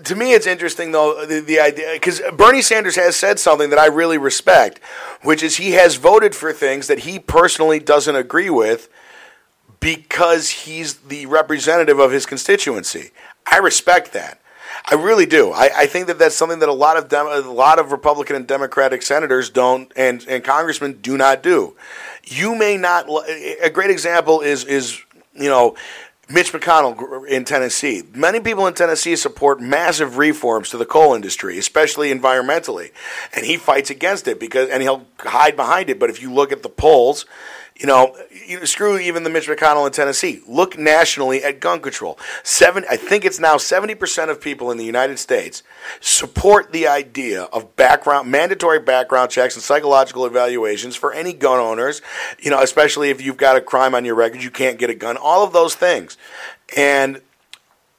[0.04, 3.78] To me, it's interesting though the, the idea because Bernie Sanders has said something that
[3.78, 4.80] I really respect,
[5.22, 8.88] which is he has voted for things that he personally doesn't agree with
[9.78, 13.10] because he's the representative of his constituency.
[13.50, 14.40] I respect that.
[14.90, 15.52] I really do.
[15.52, 18.36] I, I, think that that's something that a lot of Dem- a lot of Republican
[18.36, 21.76] and Democratic senators don't and and congressmen do not do.
[22.24, 23.08] You may not.
[23.62, 25.00] A great example is is
[25.34, 25.76] you know.
[26.32, 28.04] Mitch McConnell in Tennessee.
[28.14, 32.92] Many people in Tennessee support massive reforms to the coal industry, especially environmentally,
[33.34, 35.98] and he fights against it because and he'll hide behind it.
[35.98, 37.26] But if you look at the polls,
[37.76, 38.14] you know,
[38.64, 40.42] screw even the Mitch McConnell in Tennessee.
[40.46, 42.18] Look nationally at gun control.
[42.42, 45.62] Seven, I think it's now seventy percent of people in the United States
[46.00, 52.02] support the idea of background, mandatory background checks and psychological evaluations for any gun owners.
[52.38, 54.94] You know, especially if you've got a crime on your record, you can't get a
[54.94, 55.16] gun.
[55.16, 56.18] All of those things,
[56.76, 57.22] and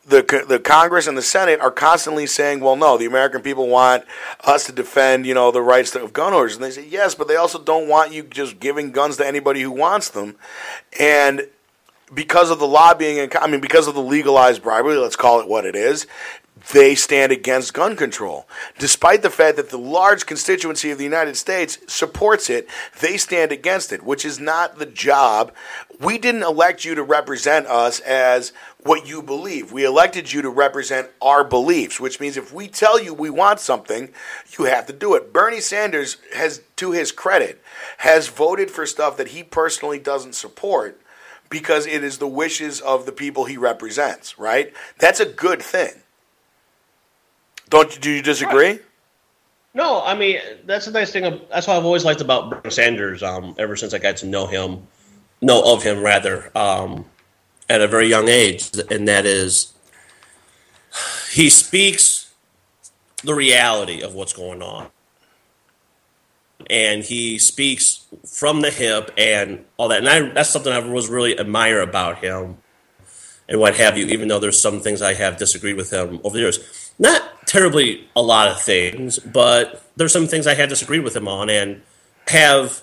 [0.06, 4.04] the the Congress and the Senate are constantly saying, "Well, no, the American people want
[4.44, 7.28] us to defend, you know, the rights of gun owners." And they say, "Yes, but
[7.28, 10.36] they also don't want you just giving guns to anybody who wants them."
[11.00, 11.48] And
[12.14, 15.48] because of the lobbying and I mean because of the legalized bribery, let's call it
[15.48, 16.08] what it is,
[16.74, 18.48] they stand against gun control.
[18.78, 22.68] Despite the fact that the large constituency of the United States supports it,
[23.00, 25.52] they stand against it, which is not the job.
[26.00, 29.72] We didn't elect you to represent us as what you believe.
[29.72, 33.60] We elected you to represent our beliefs, which means if we tell you we want
[33.60, 34.10] something,
[34.58, 35.32] you have to do it.
[35.32, 37.62] Bernie Sanders has, to his credit,
[38.00, 41.00] has voted for stuff that he personally doesn't support
[41.50, 44.74] because it is the wishes of the people he represents, right?
[44.98, 45.92] That's a good thing.
[47.70, 48.80] Don't do you disagree?
[49.74, 51.24] No, I mean that's the nice thing.
[51.50, 53.24] That's what I've always liked about Bernie Sanders.
[53.24, 54.88] Um, ever since I got to know him,
[55.42, 57.06] know of him rather, um,
[57.72, 59.74] at a very young age, and that is
[61.32, 62.34] he speaks
[63.24, 64.88] the reality of what's going on,
[66.70, 70.00] and he speaks from the hip and all that.
[70.00, 72.58] And I, that's something I was really admire about him
[73.48, 74.08] and what have you.
[74.08, 78.10] Even though there's some things I have disagreed with him over the years, not terribly
[78.18, 81.82] a lot of things, but there's some things I have disagreed with him on and
[82.28, 82.82] have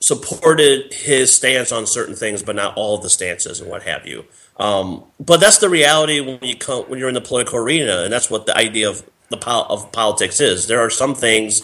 [0.00, 4.06] supported his stance on certain things, but not all of the stances and what have
[4.06, 4.24] you.
[4.56, 8.12] Um, but that's the reality when you come, when you're in the political arena, and
[8.12, 10.66] that's what the idea of the of politics is.
[10.66, 11.62] There are some things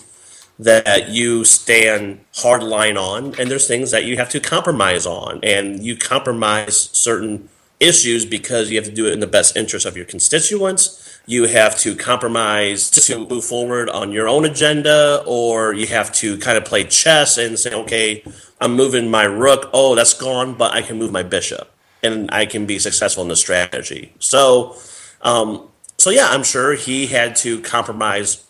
[0.59, 5.41] that you stand hard line on, and there's things that you have to compromise on,
[5.43, 7.49] and you compromise certain
[7.81, 11.06] issues because you have to do it in the best interest of your constituents.
[11.29, 16.39] You have to compromise to move forward on your own agenda, or you have to
[16.39, 18.23] kind of play chess and say, okay,
[18.61, 19.69] I'm moving my rook.
[19.73, 23.29] Oh, that's gone, but I can move my bishop, and I can be successful in
[23.29, 24.15] the strategy.
[24.21, 24.77] So,
[25.23, 28.45] um, so yeah, I'm sure he had to compromise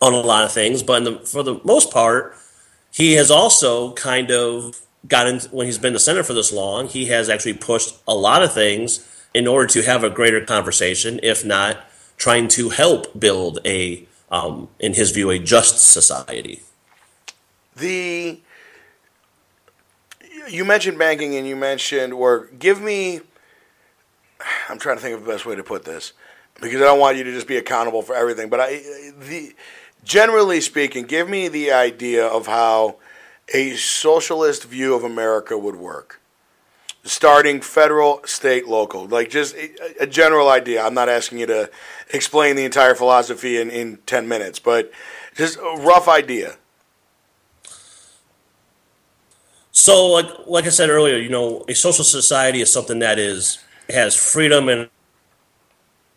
[0.00, 2.34] on a lot of things, but the, for the most part,
[2.90, 6.88] he has also kind of gotten when he's been the center for this long.
[6.88, 11.20] He has actually pushed a lot of things in order to have a greater conversation,
[11.22, 11.76] if not
[12.16, 16.62] trying to help build a, um, in his view, a just society.
[17.76, 18.40] The
[20.48, 23.20] you mentioned banking and you mentioned or give me.
[24.68, 26.12] I'm trying to think of the best way to put this
[26.60, 28.48] because I don't want you to just be accountable for everything.
[28.48, 28.82] But I,
[29.18, 29.54] the
[30.04, 32.96] generally speaking, give me the idea of how
[33.52, 36.20] a socialist view of America would work.
[37.06, 39.06] Starting federal, state, local.
[39.06, 39.54] Like just
[40.00, 40.84] a, general idea.
[40.84, 41.70] I'm not asking you to
[42.12, 44.90] explain the entire philosophy in, in 10 minutes, but
[45.34, 46.56] just a rough idea.
[49.70, 53.58] So, like, like I said earlier, you know, a social society is something that is
[53.88, 54.88] has freedom and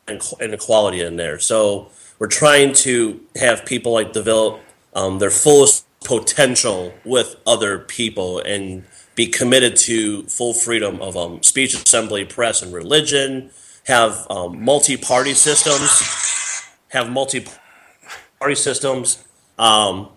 [0.08, 1.38] and, and equality in there.
[1.40, 4.62] So, we're trying to have people like develop
[4.94, 8.86] um, their fullest potential with other people and
[9.20, 13.50] be committed to full freedom of um, speech, assembly, press, and religion.
[13.86, 16.64] Have um, multi-party systems.
[16.88, 19.22] Have multi-party systems.
[19.58, 20.08] Um,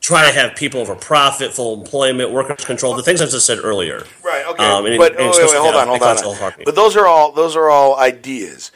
[0.00, 3.58] try to have people over profit, full employment, workers control, the things I just said
[3.60, 4.04] earlier.
[4.24, 4.46] Right.
[4.46, 4.64] Okay.
[4.64, 6.52] Um, and, but and wait, wait, hold on, hold on.
[6.64, 8.70] But those are all those are all ideas.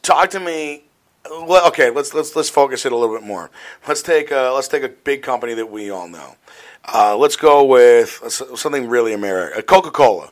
[0.00, 0.84] Talk to me
[1.30, 3.50] well, okay, let's let's let's focus it a little bit more.
[3.86, 6.36] Let's take a, let's take a big company that we all know.
[6.84, 10.30] Uh, let's go with something really American, Coca Cola,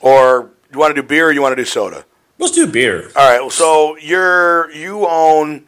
[0.00, 2.04] or you want to do beer or you want to do soda?
[2.38, 3.10] Let's do beer.
[3.16, 3.52] All right.
[3.52, 5.64] So you're you own.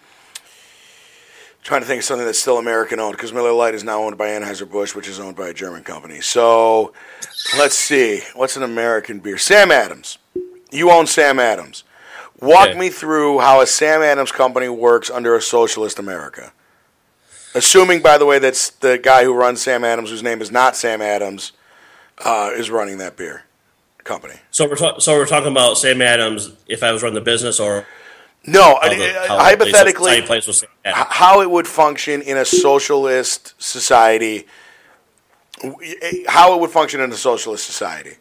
[1.62, 4.16] Trying to think of something that's still American owned because Miller Lite is now owned
[4.16, 6.20] by Anheuser Busch, which is owned by a German company.
[6.22, 6.94] So
[7.58, 9.36] let's see, what's an American beer?
[9.36, 10.16] Sam Adams.
[10.72, 11.84] You own Sam Adams.
[12.40, 12.78] Walk okay.
[12.78, 16.52] me through how a Sam Adams company works under a socialist America.
[17.54, 20.76] Assuming, by the way, that's the guy who runs Sam Adams, whose name is not
[20.76, 21.52] Sam Adams,
[22.24, 23.42] uh, is running that beer
[24.04, 24.34] company.
[24.50, 26.52] So we're ta- so we're talking about Sam Adams.
[26.66, 27.86] If I was running the business, or
[28.46, 30.22] no, how the, how hypothetically,
[30.84, 34.46] how it would function in a socialist society.
[36.26, 38.16] How it would function in a socialist society,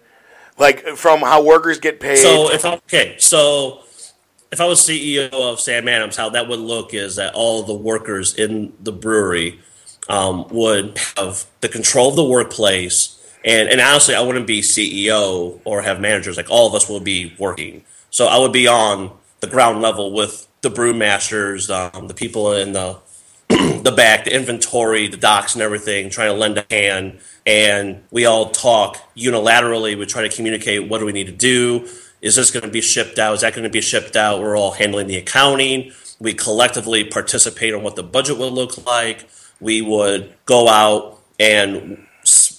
[0.58, 2.18] like from how workers get paid.
[2.18, 3.84] So if okay, so
[4.52, 7.74] if I was CEO of Sam Adams, how that would look is that all the
[7.74, 9.60] workers in the brewery
[10.08, 13.16] um, would have the control of the workplace.
[13.46, 16.36] And, and honestly, I wouldn't be CEO or have managers.
[16.36, 17.84] Like all of us will be working.
[18.10, 22.74] So I would be on the ground level with the brewmasters, um, the people in
[22.74, 22.98] the
[23.50, 27.20] the back, the inventory, the docks, and everything, trying to lend a hand.
[27.48, 29.98] And we all talk unilaterally.
[29.98, 31.88] We try to communicate what do we need to do
[32.22, 33.34] is this going to be shipped out?
[33.34, 34.42] Is that going to be shipped out?
[34.42, 35.92] We're all handling the accounting.
[36.20, 39.30] We collectively participate on what the budget would look like.
[39.60, 42.06] We would go out and,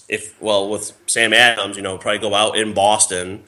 [0.09, 3.44] if well, with Sam Adams, you know, probably go out in Boston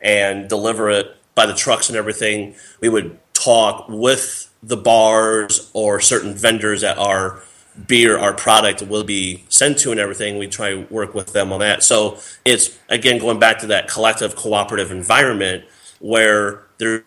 [0.00, 2.56] and deliver it by the trucks and everything.
[2.80, 7.42] We would talk with the bars or certain vendors that are
[7.86, 10.38] beer, our product will be sent to and everything.
[10.38, 11.82] We try to work with them on that.
[11.82, 15.64] So it's again going back to that collective cooperative environment
[16.00, 17.02] where there's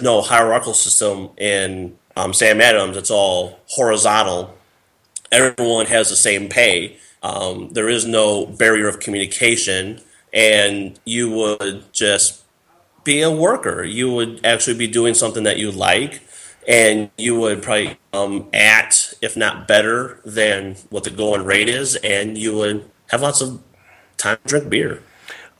[0.00, 2.96] no hierarchical system in um, Sam Adams.
[2.96, 4.56] It's all horizontal.
[5.32, 6.98] Everyone has the same pay.
[7.22, 10.00] Um, there is no barrier of communication.
[10.32, 12.42] and you would just
[13.04, 13.82] be a worker.
[13.82, 16.20] You would actually be doing something that you like,
[16.66, 21.96] and you would probably um, at, if not better, than what the going rate is,
[21.96, 23.60] and you would have lots of
[24.16, 25.02] time to drink beer.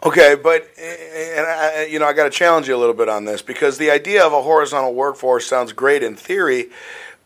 [0.05, 3.25] Okay, but and I, you know I got to challenge you a little bit on
[3.25, 6.67] this because the idea of a horizontal workforce sounds great in theory,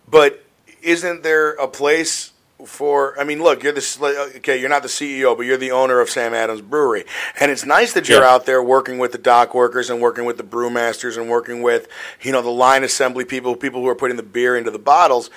[0.09, 0.45] but
[0.83, 2.30] isn't there a place
[2.66, 6.01] for I mean, look, you're the okay, you're not the CEO, but you're the owner
[6.01, 7.05] of Sam Adams Brewery,
[7.38, 8.31] and it's nice that you're yeah.
[8.31, 11.88] out there working with the dock workers and working with the brewmasters and working with
[12.23, 15.31] you know the line assembly people, people who are putting the beer into the bottles.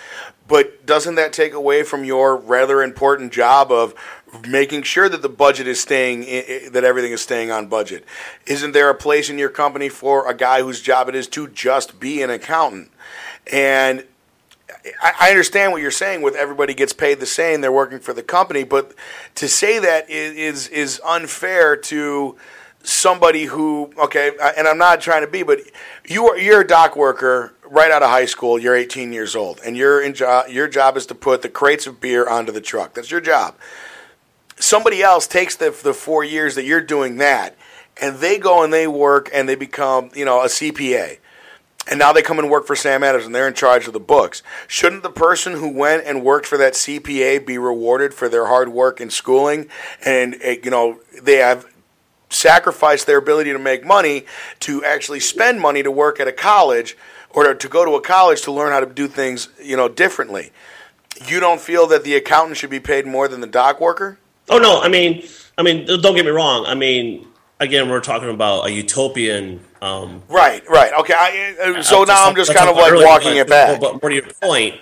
[0.48, 3.94] But doesn't that take away from your rather important job of
[4.48, 6.22] making sure that the budget is staying
[6.72, 8.06] that everything is staying on budget?
[8.46, 11.48] Isn't there a place in your company for a guy whose job it is to
[11.48, 12.92] just be an accountant?
[13.52, 14.06] And
[15.02, 18.24] I understand what you're saying with everybody gets paid the same, they're working for the
[18.24, 18.94] company, but
[19.36, 22.36] to say that is is unfair to
[22.84, 25.60] somebody who okay, and I'm not trying to be, but
[26.06, 28.60] you are you're a dock worker right out of high school.
[28.60, 32.02] You're 18 years old, and your jo- your job is to put the crates of
[32.02, 32.94] beer onto the truck.
[32.94, 33.56] That's your job.
[34.58, 37.56] Somebody else takes the the four years that you're doing that,
[38.02, 41.20] and they go and they work and they become you know a CPA
[41.90, 44.00] and now they come and work for Sam Adams and they're in charge of the
[44.00, 44.42] books.
[44.68, 48.70] Shouldn't the person who went and worked for that CPA be rewarded for their hard
[48.70, 49.68] work and schooling?
[50.06, 51.66] And, eh, you know, they have
[52.30, 54.26] sacrificed their ability to make money
[54.62, 56.98] to actually spend money to work at a college
[57.30, 60.52] or to go to a college to learn how to do things, you know, differently.
[61.28, 64.20] You don't feel that the accountant should be paid more than the dock worker?
[64.50, 65.24] Oh no, I mean,
[65.58, 66.66] I mean, don't get me wrong.
[66.66, 67.28] I mean,
[67.60, 69.62] again, we're talking about a utopian.
[69.82, 70.94] Um, right, right.
[70.94, 71.14] Okay.
[71.16, 73.80] I, uh, so now I'm just kind of like walking it back.
[73.80, 74.80] But, more to your point,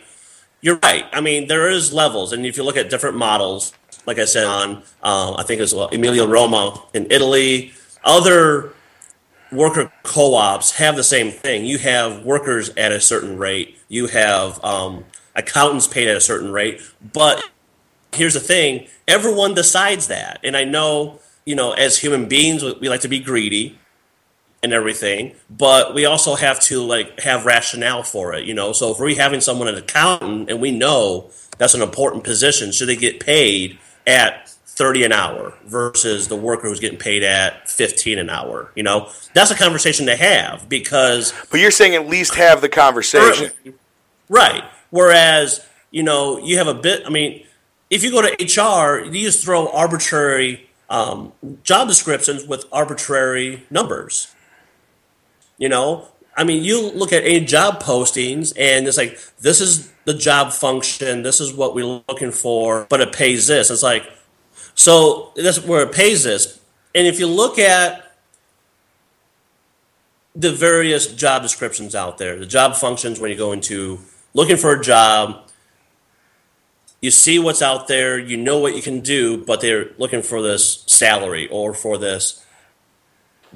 [0.61, 1.05] you're right.
[1.11, 3.73] I mean, there is levels, and if you look at different models,
[4.05, 8.73] like I said on, um, I think it was well, Emilia Romagna in Italy, other
[9.51, 11.65] worker co-ops have the same thing.
[11.65, 13.77] You have workers at a certain rate.
[13.89, 15.05] You have um,
[15.35, 16.81] accountants paid at a certain rate.
[17.13, 17.43] But
[18.13, 22.89] here's the thing: everyone decides that, and I know you know, as human beings, we
[22.89, 23.77] like to be greedy
[24.63, 28.73] and everything, but we also have to like have rationale for it, you know.
[28.73, 32.87] So if we're having someone an accountant and we know that's an important position, should
[32.87, 38.17] they get paid at 30 an hour versus the worker who's getting paid at 15
[38.17, 39.09] an hour, you know?
[39.33, 43.51] That's a conversation to have because But you're saying at least have the conversation.
[44.29, 44.63] Right.
[44.89, 47.45] Whereas, you know, you have a bit I mean,
[47.89, 51.31] if you go to HR, you just throw arbitrary um,
[51.63, 54.35] job descriptions with arbitrary numbers.
[55.57, 59.91] You know, I mean, you look at a job postings and it's like, this is
[60.03, 63.71] the job function, this is what we're looking for, but it pays this.
[63.71, 64.03] It's like,
[64.75, 66.59] so that's where it pays this.
[66.93, 68.17] And if you look at
[70.35, 73.99] the various job descriptions out there, the job functions when you go into
[74.33, 75.47] looking for a job,
[77.01, 80.41] you see what's out there, you know what you can do, but they're looking for
[80.41, 82.45] this salary or for this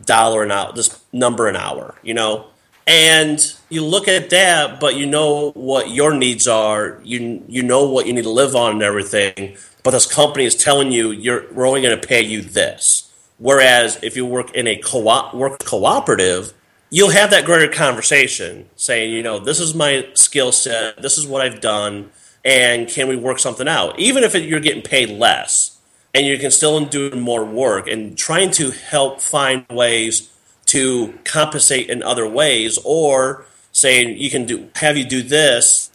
[0.03, 2.47] dollar an hour, this number an hour, you know.
[2.87, 6.99] And you look at that, but you know what your needs are.
[7.03, 9.57] You you know what you need to live on and everything.
[9.83, 13.11] But this company is telling you you're we're only going to pay you this.
[13.37, 15.01] Whereas if you work in a co
[15.33, 16.53] work cooperative,
[16.91, 21.25] you'll have that greater conversation, saying, you know, this is my skill set, this is
[21.25, 22.11] what I've done
[22.45, 23.99] and can we work something out?
[23.99, 25.77] Even if you're getting paid less,
[26.13, 30.31] and you can still do more work, and trying to help find ways
[30.67, 35.89] to compensate in other ways, or saying you can do have you do this,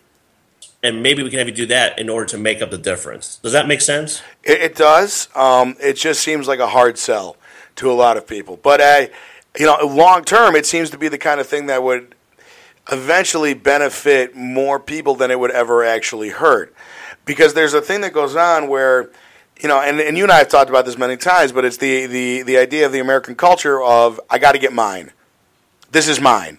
[0.82, 3.36] and maybe we can have you do that in order to make up the difference.
[3.36, 4.20] Does that make sense?
[4.42, 5.28] It, it does.
[5.34, 7.36] Um, it just seems like a hard sell
[7.76, 9.10] to a lot of people, but I,
[9.58, 12.14] you know, long term, it seems to be the kind of thing that would
[12.90, 16.74] eventually benefit more people than it would ever actually hurt.
[17.24, 19.10] Because there's a thing that goes on where,
[19.60, 21.76] you know, and, and you and I have talked about this many times, but it's
[21.76, 25.12] the, the, the idea of the American culture of, I got to get mine.
[25.92, 26.58] This is mine.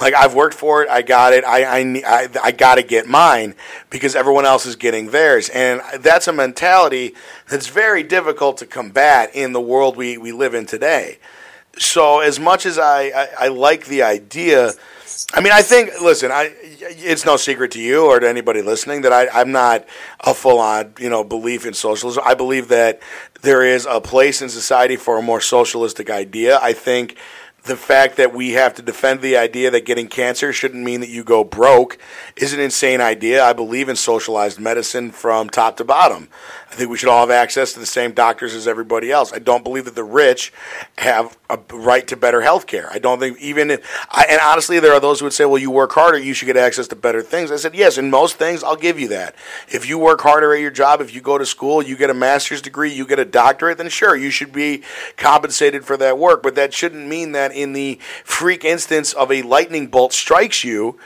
[0.00, 3.08] Like, I've worked for it, I got it, I, I, I, I got to get
[3.08, 3.56] mine
[3.90, 5.48] because everyone else is getting theirs.
[5.48, 7.14] And that's a mentality
[7.48, 11.18] that's very difficult to combat in the world we, we live in today.
[11.78, 14.72] So, as much as I, I, I like the idea,
[15.34, 16.00] I mean, I think.
[16.00, 16.54] Listen, I.
[16.60, 19.86] It's no secret to you or to anybody listening that I, I'm not
[20.20, 22.22] a full-on, you know, belief in socialism.
[22.24, 23.00] I believe that
[23.42, 26.58] there is a place in society for a more socialistic idea.
[26.62, 27.18] I think
[27.64, 31.10] the fact that we have to defend the idea that getting cancer shouldn't mean that
[31.10, 31.98] you go broke
[32.36, 33.44] is an insane idea.
[33.44, 36.28] I believe in socialized medicine from top to bottom.
[36.70, 39.32] I think we should all have access to the same doctors as everybody else.
[39.32, 40.52] I don't believe that the rich
[40.98, 42.90] have a right to better health care.
[42.92, 45.56] I don't think even, if, I, and honestly, there are those who would say, well,
[45.56, 47.50] you work harder, you should get access to better things.
[47.50, 49.34] I said, yes, in most things, I'll give you that.
[49.68, 52.14] If you work harder at your job, if you go to school, you get a
[52.14, 54.82] master's degree, you get a doctorate, then sure, you should be
[55.16, 56.42] compensated for that work.
[56.42, 60.98] But that shouldn't mean that in the freak instance of a lightning bolt strikes you,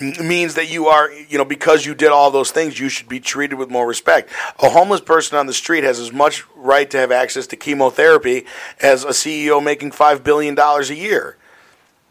[0.00, 3.20] means that you are, you know, because you did all those things, you should be
[3.20, 4.30] treated with more respect.
[4.62, 8.46] A homeless person on the street has as much right to have access to chemotherapy
[8.80, 11.36] as a CEO making $5 billion a year.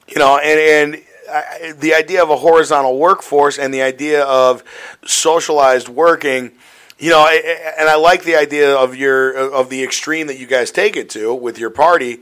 [0.07, 4.63] You know, and, and I, the idea of a horizontal workforce and the idea of
[5.05, 6.51] socialized working,
[6.99, 10.71] you know, and I like the idea of your of the extreme that you guys
[10.71, 12.21] take it to with your party,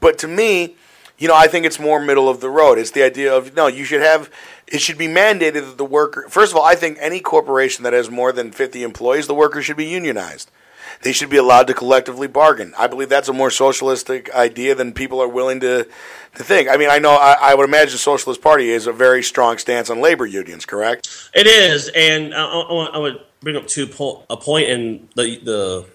[0.00, 0.76] but to me,
[1.18, 2.78] you know, I think it's more middle of the road.
[2.78, 4.30] It's the idea of no, you should have
[4.70, 7.92] it should be mandated that the worker first of all, I think any corporation that
[7.92, 10.50] has more than 50 employees, the workers should be unionized.
[11.02, 12.74] They should be allowed to collectively bargain.
[12.76, 15.86] I believe that's a more socialistic idea than people are willing to
[16.36, 16.68] to think.
[16.68, 19.58] I mean, I know I, I would imagine the Socialist Party is a very strong
[19.58, 21.30] stance on labor unions, correct?
[21.34, 25.38] It is, and I, I, I would bring up two po- a point in the
[25.42, 25.86] the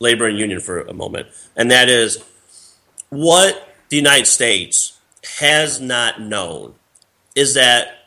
[0.00, 2.24] labor and union for a moment, and that is
[3.10, 4.98] what the United States
[5.38, 6.74] has not known
[7.40, 8.06] is that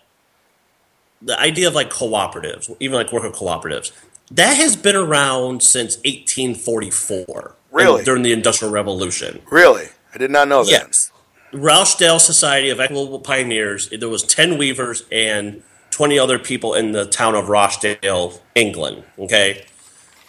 [1.21, 3.91] the idea of like cooperatives, even like worker cooperatives,
[4.31, 7.55] that has been around since 1844.
[7.71, 8.03] Really?
[8.03, 9.41] During the Industrial Revolution.
[9.49, 9.88] Really?
[10.13, 10.71] I did not know that.
[10.71, 11.11] Yes.
[11.51, 17.05] Rochdale Society of Equitable Pioneers, there was 10 weavers and 20 other people in the
[17.05, 19.65] town of Rochdale, England, okay?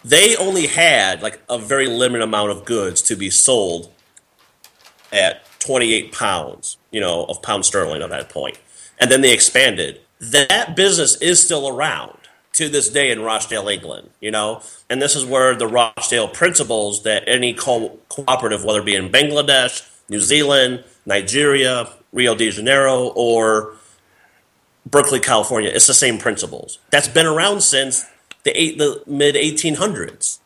[0.05, 3.91] They only had like a very limited amount of goods to be sold
[5.13, 8.59] at 28 pounds, you know, of pound sterling at that point.
[8.99, 10.01] And then they expanded.
[10.21, 12.17] That business is still around
[12.53, 14.63] to this day in Rochdale, England, you know?
[14.89, 19.11] And this is where the Rochdale principles that any co- cooperative, whether it be in
[19.11, 23.75] Bangladesh, New Zealand, Nigeria, Rio de Janeiro, or
[24.87, 26.79] Berkeley, California, it's the same principles.
[26.91, 28.05] That's been around since
[28.45, 30.39] the, eight, the mid 1800s.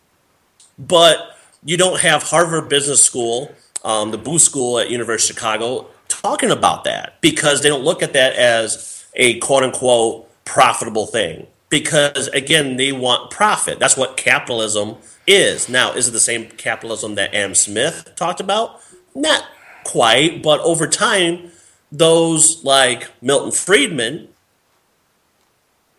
[0.79, 5.87] But you don't have Harvard Business School um, the Booth School at University of Chicago
[6.23, 11.47] talking about that because they don't look at that as a quote unquote profitable thing.
[11.69, 13.79] Because again, they want profit.
[13.79, 14.97] That's what capitalism
[15.27, 15.69] is.
[15.69, 18.81] Now, is it the same capitalism that Adam Smith talked about?
[19.15, 19.45] Not
[19.85, 21.51] quite, but over time,
[21.93, 24.29] those like Milton Friedman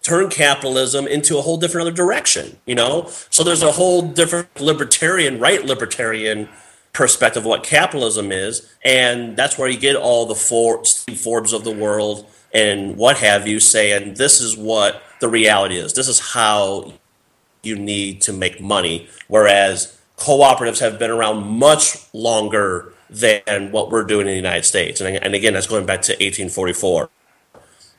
[0.01, 3.07] turn capitalism into a whole different other direction, you know?
[3.29, 6.49] So there's a whole different libertarian, right libertarian
[6.93, 11.53] perspective of what capitalism is, and that's where you get all the For- Steve Forbes
[11.53, 15.93] of the world and what have you saying this is what the reality is.
[15.93, 16.93] This is how
[17.61, 19.07] you need to make money.
[19.27, 25.01] Whereas cooperatives have been around much longer than what we're doing in the United States.
[25.01, 27.09] And, and again, that's going back to 1844.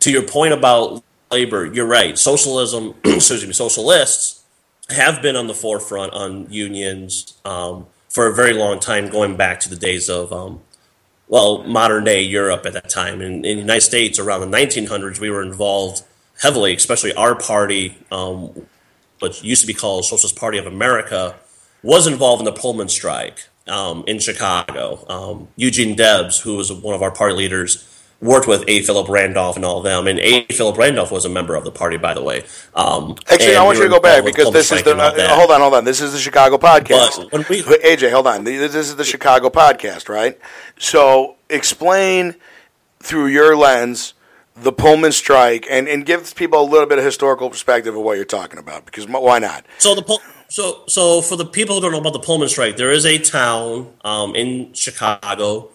[0.01, 2.16] To your point about labor, you're right.
[2.18, 4.45] Socialism, excuse me, socialists
[4.88, 7.38] have been on the forefront on unions.
[7.45, 10.61] Um, for a very long time, going back to the days of, um,
[11.28, 13.22] well, modern day Europe at that time.
[13.22, 16.02] In, in the United States, around the 1900s, we were involved
[16.42, 18.66] heavily, especially our party, um,
[19.20, 21.36] what used to be called Socialist Party of America,
[21.82, 25.06] was involved in the Pullman strike um, in Chicago.
[25.08, 27.86] Um, Eugene Debs, who was one of our party leaders,
[28.20, 28.82] worked with A.
[28.82, 30.06] Philip Randolph and all of them.
[30.06, 30.44] And A.
[30.46, 32.44] Philip Randolph was a member of the party, by the way.
[32.74, 35.60] Um, Actually, I want you to go back because this is the uh, hold on,
[35.60, 35.84] hold on.
[35.84, 37.32] This is the Chicago podcast.
[37.48, 38.44] We, AJ, hold on.
[38.44, 40.38] This is the Chicago podcast, right?
[40.78, 42.34] So explain
[43.00, 44.14] through your lens
[44.54, 48.16] the Pullman strike and, and give people a little bit of historical perspective of what
[48.16, 49.64] you're talking about because why not?
[49.78, 50.18] So the
[50.48, 53.18] so so for the people who don't know about the Pullman strike, there is a
[53.18, 55.70] town um, in Chicago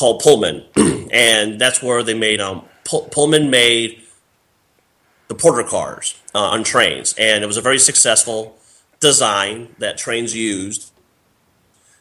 [0.00, 0.64] called Pullman,
[1.12, 4.02] and that's where they made um, Pullman made
[5.28, 8.56] the porter cars uh, on trains, and it was a very successful
[8.98, 10.90] design that trains used,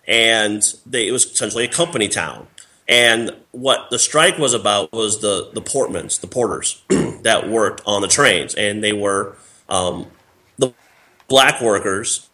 [0.07, 2.47] and they, it was essentially a company town.
[2.87, 6.81] And what the strike was about was the the portmans, the porters
[7.23, 9.35] that worked on the trains, and they were
[9.67, 10.07] um,
[10.57, 10.73] the
[11.27, 12.28] black workers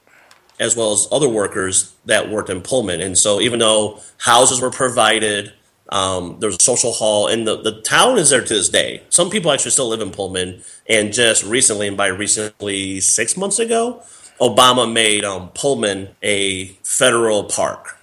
[0.59, 3.01] as well as other workers that worked in Pullman.
[3.01, 5.53] And so, even though houses were provided,
[5.89, 9.03] um, there was a social hall, and the, the town is there to this day.
[9.09, 10.63] Some people actually still live in Pullman.
[10.87, 14.03] And just recently, and by recently, six months ago,
[14.39, 17.97] Obama made um, Pullman a federal park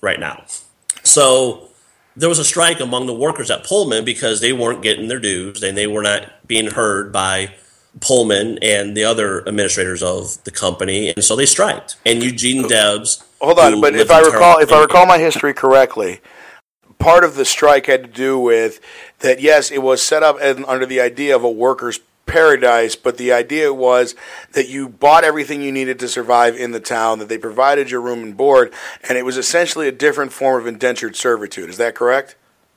[0.00, 0.44] right now.
[1.02, 1.68] So
[2.16, 5.62] there was a strike among the workers at Pullman because they weren't getting their dues
[5.62, 7.54] and they were not being heard by
[8.00, 11.96] Pullman and the other administrators of the company, and so they striked.
[12.04, 13.24] And Eugene Debs.
[13.40, 16.20] Hold on, but if I recall, if I recall my history correctly,
[16.98, 18.80] part of the strike had to do with
[19.20, 19.40] that.
[19.40, 23.72] Yes, it was set up under the idea of a workers' paradise, but the idea
[23.72, 24.14] was
[24.52, 28.00] that you bought everything you needed to survive in the town, that they provided your
[28.00, 28.72] room and board,
[29.06, 31.68] and it was essentially a different form of indentured servitude.
[31.68, 32.34] Is that correct?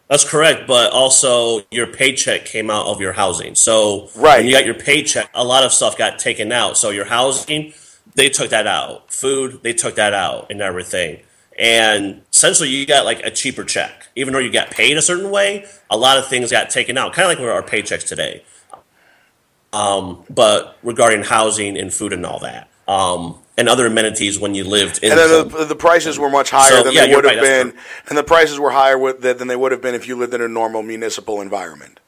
[0.07, 3.55] That's correct, but also your paycheck came out of your housing.
[3.55, 4.37] So right.
[4.37, 6.77] when you got your paycheck, a lot of stuff got taken out.
[6.77, 7.73] So your housing,
[8.15, 9.11] they took that out.
[9.11, 11.19] Food, they took that out and everything.
[11.59, 14.07] And essentially, you got like a cheaper check.
[14.15, 17.13] Even though you got paid a certain way, a lot of things got taken out,
[17.13, 18.43] kind of like where our paychecks today.
[19.73, 22.69] Um, but regarding housing and food and all that.
[22.87, 25.11] Um, and other amenities when you lived in.
[25.11, 27.41] And then the, the prices were much higher so, than yeah, they would have right,
[27.41, 27.73] been,
[28.07, 30.41] and the prices were higher with, than they would have been if you lived in
[30.41, 31.99] a normal municipal environment.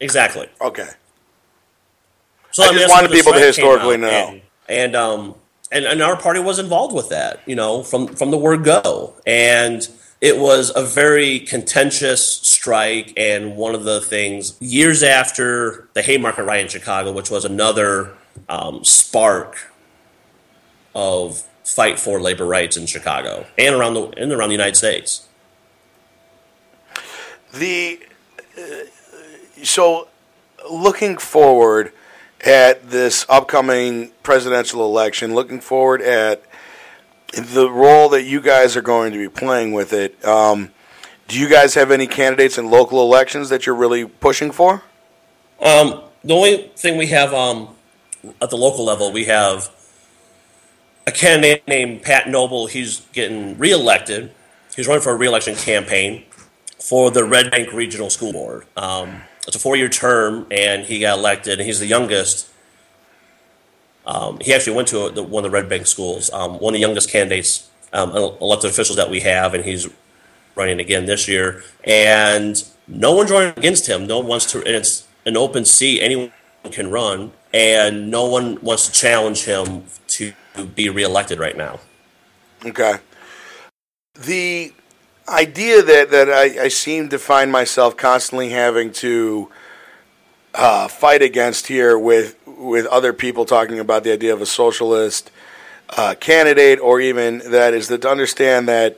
[0.00, 0.48] Exactly.
[0.60, 0.88] Okay.
[2.50, 4.08] So I, I mean, just wanted people to historically know.
[4.08, 5.34] And, and um
[5.72, 9.14] and, and our party was involved with that, you know, from from the word go,
[9.26, 9.88] and
[10.24, 16.46] it was a very contentious strike and one of the things years after the haymarket
[16.46, 18.14] riot in chicago which was another
[18.48, 19.70] um, spark
[20.94, 25.28] of fight for labor rights in Chicago and around the and around the United States.
[27.52, 28.00] The
[28.58, 28.62] uh,
[29.62, 30.08] so
[30.70, 31.92] looking forward
[32.44, 36.44] at this upcoming presidential election, looking forward at
[37.32, 40.22] the role that you guys are going to be playing with it.
[40.24, 40.70] Um,
[41.26, 44.82] do you guys have any candidates in local elections that you're really pushing for?
[45.60, 47.74] Um, the only thing we have um,
[48.42, 49.70] at the local level, we have
[51.06, 52.66] a candidate named Pat Noble.
[52.66, 54.32] He's getting reelected.
[54.74, 56.24] He's running for a reelection campaign
[56.80, 58.66] for the Red Bank Regional School Board.
[58.76, 61.58] Um, it's a four-year term, and he got elected.
[61.58, 62.48] And he's the youngest.
[64.06, 66.30] Um, he actually went to a, the, one of the Red Bank schools.
[66.32, 69.88] Um, one of the youngest candidates, um, elected officials that we have, and he's
[70.54, 71.62] running again this year.
[71.84, 74.06] And no one's running against him.
[74.06, 74.58] No one wants to.
[74.58, 76.00] And it's an open seat.
[76.02, 76.32] Anyone
[76.70, 80.32] can run, and no one wants to challenge him to
[80.74, 81.80] be reelected right now.
[82.64, 82.94] Okay.
[84.14, 84.72] The
[85.28, 89.50] idea that, that I, I seem to find myself constantly having to
[90.54, 95.32] uh, fight against here with with other people talking about the idea of a socialist
[95.96, 98.96] uh, candidate, or even that is that to understand that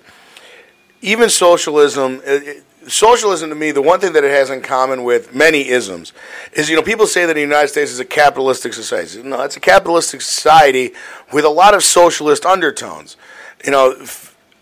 [1.01, 5.35] even socialism, it, socialism to me, the one thing that it has in common with
[5.35, 6.13] many isms
[6.53, 9.23] is, you know, people say that the United States is a capitalistic society.
[9.23, 10.93] No, it's a capitalistic society
[11.33, 13.17] with a lot of socialist undertones.
[13.65, 14.07] You know,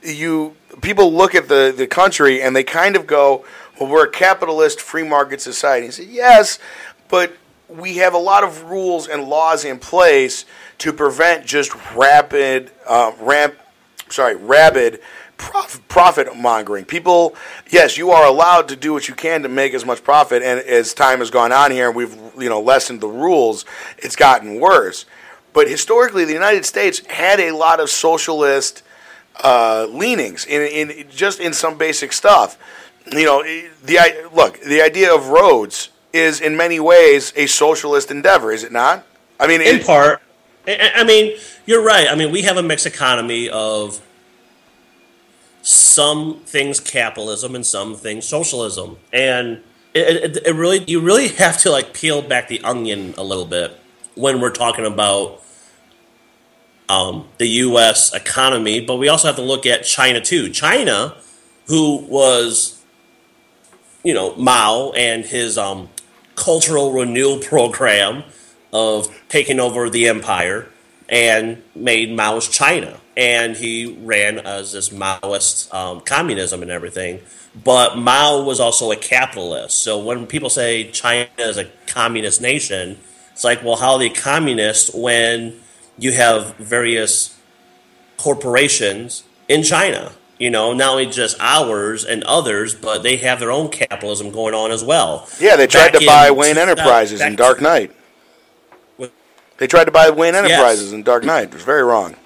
[0.03, 3.45] you people look at the, the country and they kind of go,
[3.79, 5.87] well, we're a capitalist free market society.
[5.87, 6.59] And say, yes,
[7.09, 7.37] but
[7.69, 10.45] we have a lot of rules and laws in place
[10.79, 13.55] to prevent just rapid, uh, ramp,
[14.09, 15.01] sorry, rabid
[15.89, 16.85] profit mongering.
[16.85, 17.35] People,
[17.71, 20.43] yes, you are allowed to do what you can to make as much profit.
[20.43, 23.65] And as time has gone on here, and we've you know lessened the rules,
[23.99, 25.05] it's gotten worse.
[25.53, 28.83] But historically, the United States had a lot of socialist
[29.43, 32.59] uh, leanings in, in just in some basic stuff.
[33.13, 38.53] You know, the look, the idea of roads is in many ways a socialist endeavor,
[38.53, 39.05] is it not?
[39.39, 40.23] I mean, in it, part.
[40.67, 41.37] I mean,
[41.67, 42.09] you're right.
[42.09, 44.01] I mean, we have a mixed economy of
[45.65, 48.99] some things capitalism and some things socialism.
[49.15, 49.63] And
[49.95, 53.47] it, it, it, really, you really have to like peel back the onion a little
[53.47, 53.73] bit
[54.15, 55.43] when we're talking about
[56.91, 58.13] um, the U.S.
[58.13, 58.85] economy.
[58.85, 60.51] But we also have to look at China too.
[60.51, 61.17] China,
[61.67, 62.85] who was,
[64.03, 65.89] you know, Mao and his um,
[66.37, 68.23] cultural renewal program
[68.71, 70.69] of taking over the empire
[71.09, 77.21] and made Mao's China and he ran as this Maoist um, communism and everything.
[77.63, 79.83] But Mao was also a capitalist.
[79.83, 82.99] So when people say China is a communist nation,
[83.33, 85.61] it's like, well, how are they communist when
[85.97, 87.39] you have various
[88.17, 90.13] corporations in China?
[90.39, 94.53] You know, not only just ours and others, but they have their own capitalism going
[94.53, 95.29] on as well.
[95.39, 97.93] Yeah, they tried back to buy Wayne Enterprises in Dark Knight.
[99.59, 100.93] They tried to buy Wayne Enterprises yes.
[100.93, 101.45] in Dark Knight.
[101.45, 102.17] It was very wrong.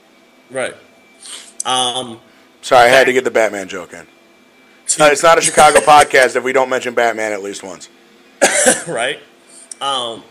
[0.51, 0.75] Right.
[1.65, 2.21] Um,
[2.63, 4.07] Sorry, I had to get the Batman joke in.
[4.85, 7.89] It's not, it's not a Chicago podcast if we don't mention Batman at least once.
[8.89, 9.21] right.
[9.81, 10.23] Um,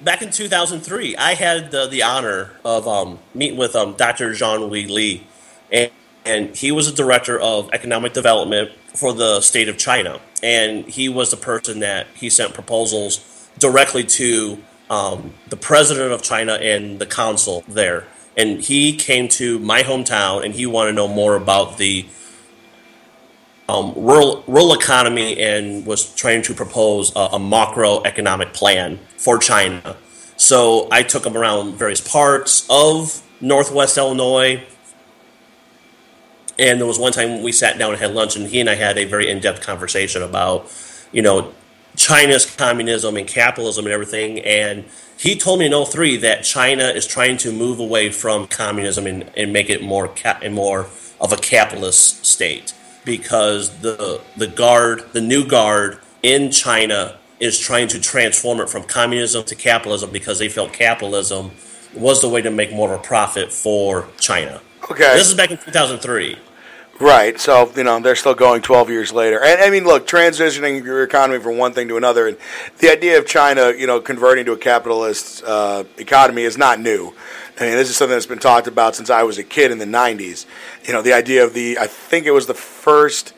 [0.00, 4.32] back in 2003, I had the, the honor of um, meeting with um, Dr.
[4.34, 5.26] Jean Louis Lee.
[5.72, 5.90] And,
[6.24, 11.08] and he was a director of economic development for the state of China, and he
[11.08, 14.58] was the person that he sent proposals directly to
[14.88, 18.06] um, the president of China and the council there.
[18.36, 22.06] And he came to my hometown, and he wanted to know more about the
[23.68, 29.96] um, rural rural economy, and was trying to propose a, a macroeconomic plan for China.
[30.36, 34.64] So I took him around various parts of Northwest Illinois
[36.58, 38.74] and there was one time we sat down and had lunch, and he and I
[38.74, 40.70] had a very in depth conversation about,
[41.12, 41.52] you know,
[41.96, 44.40] China's communism and capitalism and everything.
[44.40, 44.84] And
[45.16, 49.30] he told me in 03 that China is trying to move away from communism and,
[49.36, 50.86] and make it more cap- and more
[51.20, 52.74] of a capitalist state
[53.04, 58.82] because the the guard, the new guard in China is trying to transform it from
[58.82, 61.50] communism to capitalism because they felt capitalism
[61.94, 64.60] was the way to make more of a profit for China.
[64.90, 65.14] Okay.
[65.16, 66.36] This is back in 2003.
[67.00, 67.40] Right.
[67.40, 69.42] So, you know, they're still going 12 years later.
[69.42, 72.36] And I mean, look, transitioning your economy from one thing to another, and
[72.78, 77.12] the idea of China, you know, converting to a capitalist uh, economy is not new.
[77.58, 79.78] I mean, this is something that's been talked about since I was a kid in
[79.78, 80.46] the 90s.
[80.84, 83.32] You know, the idea of the, I think it was the first,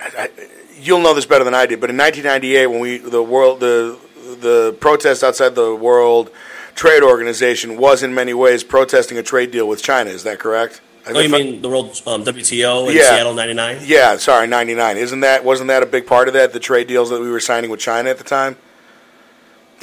[0.00, 0.30] I,
[0.78, 3.98] you'll know this better than I did, but in 1998, when we, the world, the,
[4.40, 6.30] the protests outside the World
[6.74, 10.10] Trade Organization was in many ways protesting a trade deal with China.
[10.10, 10.80] Is that correct?
[11.06, 13.10] Oh, you mean the World um, WTO in Yeah.
[13.10, 13.80] Seattle '99?
[13.84, 14.96] Yeah, sorry, ninety nine.
[14.96, 16.52] Isn't that wasn't that a big part of that?
[16.52, 18.56] The trade deals that we were signing with China at the time,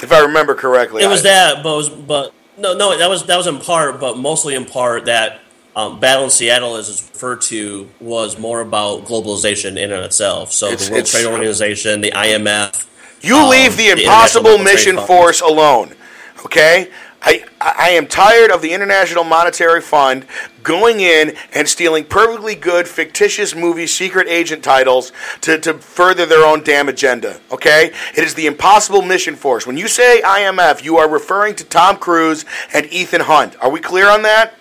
[0.00, 1.02] if I remember correctly.
[1.02, 4.00] It was I- that, but was, but no, no, that was that was in part,
[4.00, 5.40] but mostly in part that
[5.76, 10.52] um, Battle in Seattle, as it's referred to, was more about globalization in and itself.
[10.52, 12.86] So It's- the World Trade Organization, the IMF.
[13.22, 15.94] You um, leave the the impossible mission force alone,
[16.44, 16.90] okay?
[17.22, 20.26] I, I am tired of the International Monetary Fund
[20.62, 25.12] going in and stealing perfectly good fictitious movie secret agent titles
[25.42, 27.92] to, to further their own damn agenda, okay?
[28.16, 29.66] It is the impossible mission force.
[29.66, 32.44] When you say IMF, you are referring to Tom Cruise
[32.74, 33.56] and Ethan Hunt.
[33.62, 34.54] Are we clear on that?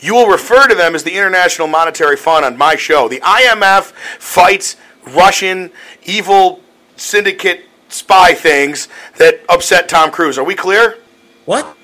[0.00, 3.08] You will refer to them as the International Monetary Fund on my show.
[3.08, 4.76] The IMF fights
[5.06, 5.70] Russian
[6.04, 6.60] evil
[6.96, 10.38] syndicate spy things that upset Tom Cruise.
[10.38, 10.99] Are we clear?
[11.50, 11.76] What?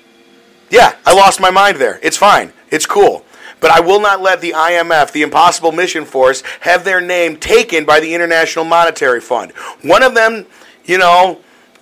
[0.69, 1.99] Yeah, I lost my mind there.
[2.01, 2.53] It's fine.
[2.71, 3.25] It's cool.
[3.59, 7.83] But I will not let the IMF, the Impossible Mission Force, have their name taken
[7.83, 9.51] by the International Monetary Fund.
[9.81, 10.45] One of them,
[10.85, 11.41] you know,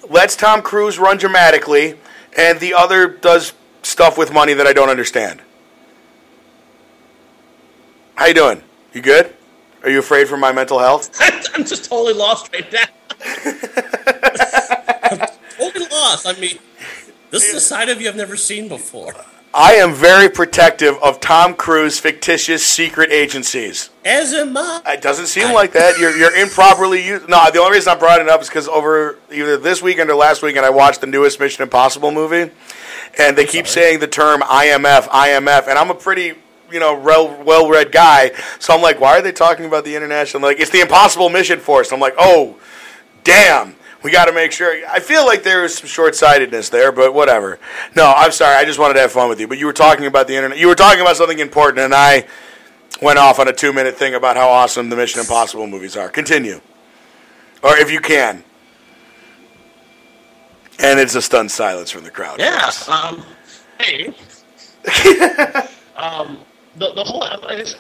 [0.09, 1.93] lets Tom Cruise run dramatically,
[2.35, 5.43] and the other does stuff with money that I don't understand.
[8.15, 8.63] How you doing?
[8.93, 9.31] You good?
[9.83, 11.15] Are you afraid for my mental health?
[11.53, 12.85] I'm just totally lost right now.
[15.57, 16.27] Totally lost.
[16.27, 16.59] I mean,
[17.35, 19.13] this is a side of you I've never seen before.
[19.53, 23.89] I am very protective of Tom Cruise fictitious secret agencies.
[24.03, 24.81] As am I.
[24.87, 25.97] It doesn't seem like that.
[25.97, 27.29] You're, you're improperly used.
[27.29, 30.15] No, the only reason I brought it up is because over either this weekend or
[30.15, 32.51] last weekend, I watched the newest Mission Impossible movie,
[33.17, 36.33] and they keep saying the term IMF, IMF, and I'm a pretty
[36.69, 39.95] you know well well read guy, so I'm like, why are they talking about the
[39.95, 40.43] international?
[40.43, 41.93] Like, it's the Impossible Mission Force.
[41.93, 42.57] I'm like, oh,
[43.23, 43.77] damn.
[44.05, 44.87] We got to make sure.
[44.87, 47.57] I feel like there was some short-sightedness there, but whatever.
[47.95, 48.55] No, I'm sorry.
[48.55, 49.47] I just wanted to have fun with you.
[49.47, 50.59] But you were talking about the internet.
[50.59, 52.27] You were talking about something important, and I
[53.01, 56.07] went off on a two minute thing about how awesome the Mission Impossible movies are.
[56.07, 56.61] Continue.
[57.63, 58.43] Or if you can.
[60.77, 62.39] And it's a stunned silence from the crowd.
[62.39, 62.69] Yeah.
[62.87, 63.25] Um,
[63.79, 64.13] hey.
[65.95, 66.37] um,
[66.77, 67.25] the, the whole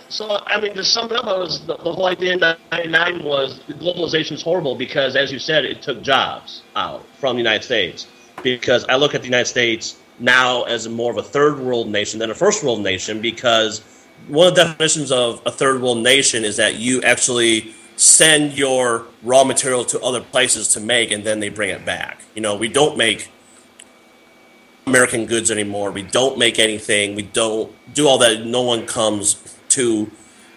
[0.09, 3.59] so I mean to sum it up, was the, the whole idea in '99 was
[3.69, 8.07] globalization is horrible because, as you said, it took jobs out from the United States.
[8.43, 12.19] Because I look at the United States now as more of a third world nation
[12.19, 13.81] than a first world nation because
[14.27, 19.05] one of the definitions of a third world nation is that you actually send your
[19.23, 22.23] raw material to other places to make and then they bring it back.
[22.33, 23.29] You know, we don't make
[24.85, 25.91] American goods anymore.
[25.91, 27.15] We don't make anything.
[27.15, 28.45] We don't do all that.
[28.45, 30.11] No one comes to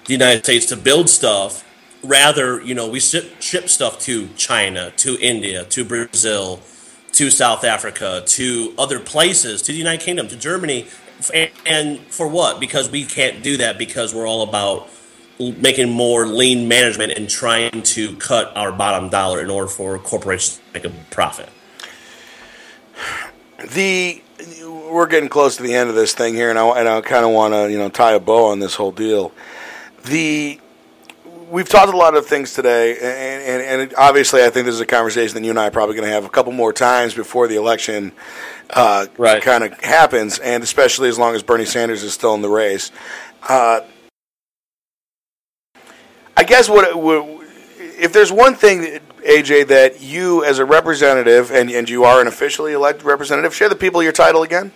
[0.04, 1.64] the United States to build stuff.
[2.04, 6.60] Rather, you know, we ship, ship stuff to China, to India, to Brazil,
[7.12, 10.86] to South Africa, to other places, to the United Kingdom, to Germany.
[11.34, 12.60] And, and for what?
[12.60, 14.88] Because we can't do that because we're all about
[15.38, 20.58] making more lean management and trying to cut our bottom dollar in order for corporations
[20.58, 21.48] to make a profit.
[23.58, 24.22] The
[24.88, 27.24] we're getting close to the end of this thing here, and I and I kind
[27.24, 29.32] of want to you know tie a bow on this whole deal.
[30.04, 30.60] The
[31.50, 34.74] we've talked a lot of things today, and, and, and it, obviously, I think this
[34.74, 36.72] is a conversation that you and I are probably going to have a couple more
[36.72, 38.12] times before the election
[38.70, 39.42] uh, Right.
[39.42, 42.92] kind of happens, and especially as long as Bernie Sanders is still in the race.
[43.48, 43.80] Uh,
[46.36, 47.37] I guess what, what
[47.98, 52.26] if there's one thing, AJ, that you as a representative and and you are an
[52.26, 54.72] officially elected representative, share the people your title again.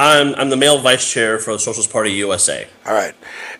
[0.00, 2.68] I'm, I'm the male vice chair for the Socialist Party USA.
[2.86, 3.14] All right.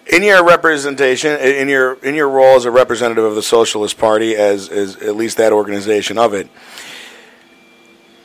[0.07, 4.37] In your representation, in your in your role as a representative of the Socialist Party,
[4.37, 6.49] as, as at least that organization of it,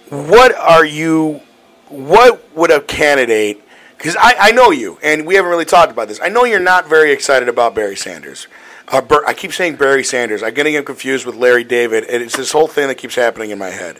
[0.10, 1.42] what are you?
[1.90, 3.64] What would a candidate?
[3.98, 6.20] Because I, I know you, and we haven't really talked about this.
[6.22, 8.48] I know you're not very excited about Barry Sanders.
[8.90, 10.44] Uh, Ber- I keep saying Barry Sanders.
[10.44, 13.50] I'm getting him confused with Larry David, and it's this whole thing that keeps happening
[13.52, 14.00] in my head.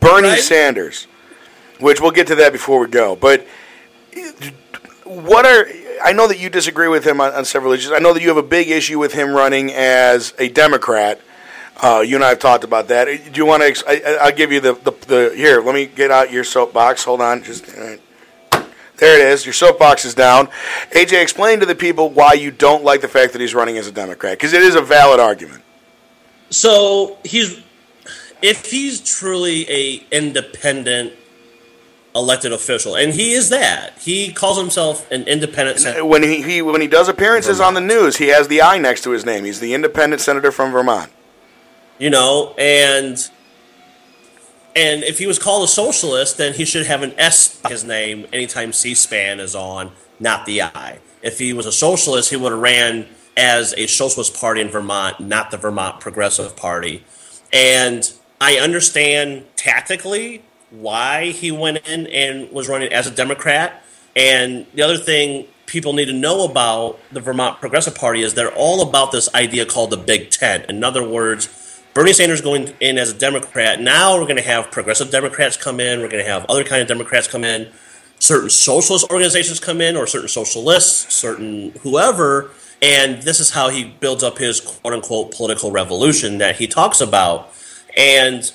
[0.00, 0.40] Bernie Right.
[0.40, 1.06] Sanders,
[1.80, 3.14] which we'll get to that before we go.
[3.14, 3.46] But
[5.04, 5.66] what are
[6.04, 7.92] I know that you disagree with him on, on several issues.
[7.92, 11.20] I know that you have a big issue with him running as a Democrat.
[11.82, 13.04] Uh, you and I have talked about that.
[13.06, 13.68] Do you want to?
[13.68, 15.60] Ex- I, I- I'll give you the, the the here.
[15.60, 17.04] Let me get out your soapbox.
[17.04, 18.00] Hold on, just right.
[18.98, 19.18] There.
[19.20, 19.44] It is.
[19.46, 20.48] Your soapbox is down.
[20.92, 23.86] AJ, explain to the people why you don't like the fact that he's running as
[23.86, 25.62] a Democrat because it is a valid argument.
[26.50, 27.62] So he's
[28.42, 31.12] if he's truly a independent
[32.14, 33.98] elected official, and he is that.
[33.98, 36.04] He calls himself an independent senator.
[36.04, 39.02] When he, he when he does appearances on the news, he has the I next
[39.02, 39.44] to his name.
[39.44, 41.10] He's the independent senator from Vermont.
[41.98, 43.18] you know, and
[44.76, 48.26] and if he was called a socialist, then he should have an S his name
[48.30, 50.98] anytime C-SPAN is on, not the I.
[51.22, 53.06] If he was a socialist, he would have ran
[53.38, 57.04] as a socialist party in Vermont, not the Vermont Progressive Party.
[57.52, 63.82] And I understand tactically why he went in and was running as a Democrat.
[64.14, 68.54] And the other thing people need to know about the Vermont Progressive Party is they're
[68.54, 70.66] all about this idea called the Big Tent.
[70.68, 71.48] In other words,
[71.96, 73.80] Bernie Sanders going in as a Democrat.
[73.80, 76.00] Now we're going to have progressive Democrats come in.
[76.00, 77.72] We're going to have other kind of Democrats come in.
[78.18, 82.50] Certain socialist organizations come in, or certain socialists, certain whoever.
[82.82, 87.00] And this is how he builds up his quote unquote political revolution that he talks
[87.00, 87.50] about.
[87.96, 88.52] And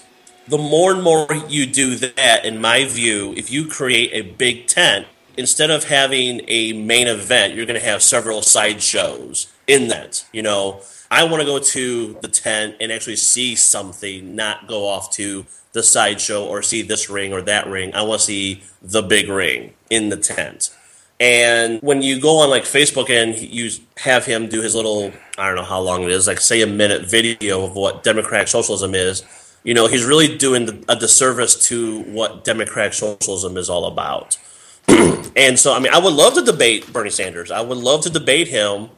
[0.48, 4.68] the more and more you do that, in my view, if you create a big
[4.68, 9.88] tent, instead of having a main event, you're going to have several side shows in
[9.88, 10.26] that.
[10.32, 14.88] You know, I want to go to the tent and actually see something, not go
[14.88, 17.94] off to the sideshow or see this ring or that ring.
[17.94, 20.74] I want to see the big ring in the tent.
[21.20, 25.48] And when you go on like Facebook and you have him do his little, I
[25.48, 28.96] don't know how long it is, like say a minute video of what democratic socialism
[28.96, 29.24] is,
[29.64, 34.38] you know, he's really doing a disservice to what democratic socialism is all about.
[35.36, 37.52] and so, I mean, I would love to debate Bernie Sanders.
[37.52, 38.90] I would love to debate him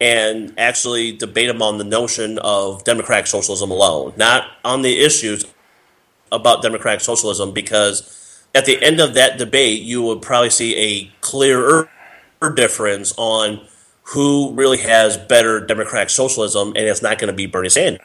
[0.00, 5.44] and actually debate him on the notion of democratic socialism alone, not on the issues
[6.30, 11.10] about democratic socialism, because at the end of that debate, you would probably see a
[11.20, 11.88] clearer
[12.54, 13.60] difference on
[14.02, 18.00] who really has better democratic socialism, and it's not going to be Bernie Sanders.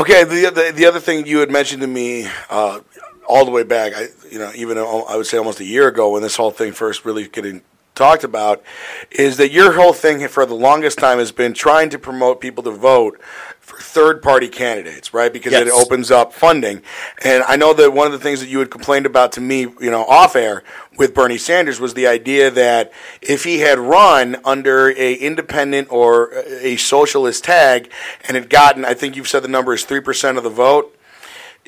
[0.00, 2.80] Okay, the, the the other thing you had mentioned to me uh,
[3.28, 6.10] all the way back, I you know even I would say almost a year ago
[6.10, 7.62] when this whole thing first really getting
[7.98, 8.62] talked about,
[9.10, 12.62] is that your whole thing for the longest time has been trying to promote people
[12.64, 13.20] to vote
[13.60, 15.30] for third party candidates, right?
[15.30, 16.80] Because it opens up funding,
[17.22, 19.60] and I know that one of the things that you had complained about to me,
[19.60, 20.62] you know, off air
[20.96, 26.32] with Bernie Sanders was the idea that if he had run under a independent or
[26.32, 27.90] a socialist tag
[28.26, 30.96] and had gotten, I think you've said the number is three percent of the vote,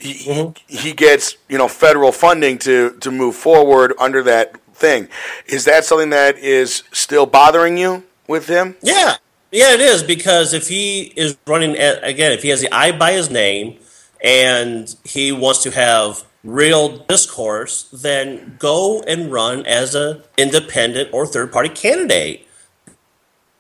[0.01, 0.91] he, he mm-hmm.
[0.97, 5.09] gets you know federal funding to to move forward under that thing.
[5.47, 8.77] Is that something that is still bothering you with him?
[8.83, 9.17] Yeah,
[9.53, 12.93] yeah, it is because if he is running at, again, if he has the I
[12.93, 13.79] by his name
[14.23, 21.27] and he wants to have real discourse, then go and run as an independent or
[21.27, 22.47] third party candidate.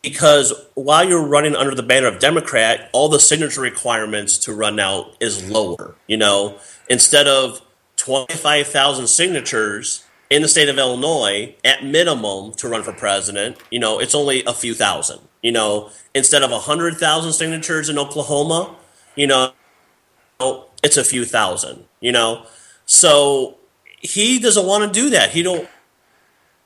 [0.02, 4.80] Because while you're running under the banner of Democrat, all the signature requirements to run
[4.80, 5.94] out is lower.
[6.06, 6.58] You know,
[6.88, 7.60] instead of
[7.96, 13.98] 25,000 signatures in the state of Illinois at minimum to run for president, you know,
[13.98, 15.20] it's only a few thousand.
[15.42, 18.76] You know, instead of 100,000 signatures in Oklahoma,
[19.16, 19.52] you know,
[20.82, 22.46] it's a few thousand, you know.
[22.86, 23.56] So
[24.00, 25.30] he doesn't want to do that.
[25.30, 25.68] He don't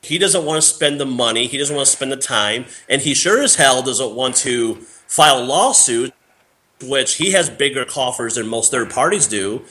[0.03, 3.01] he doesn't want to spend the money, he doesn't want to spend the time, and
[3.01, 4.75] he sure as hell doesn't want to
[5.07, 6.12] file a lawsuit
[6.83, 9.62] which he has bigger coffers than most third parties do,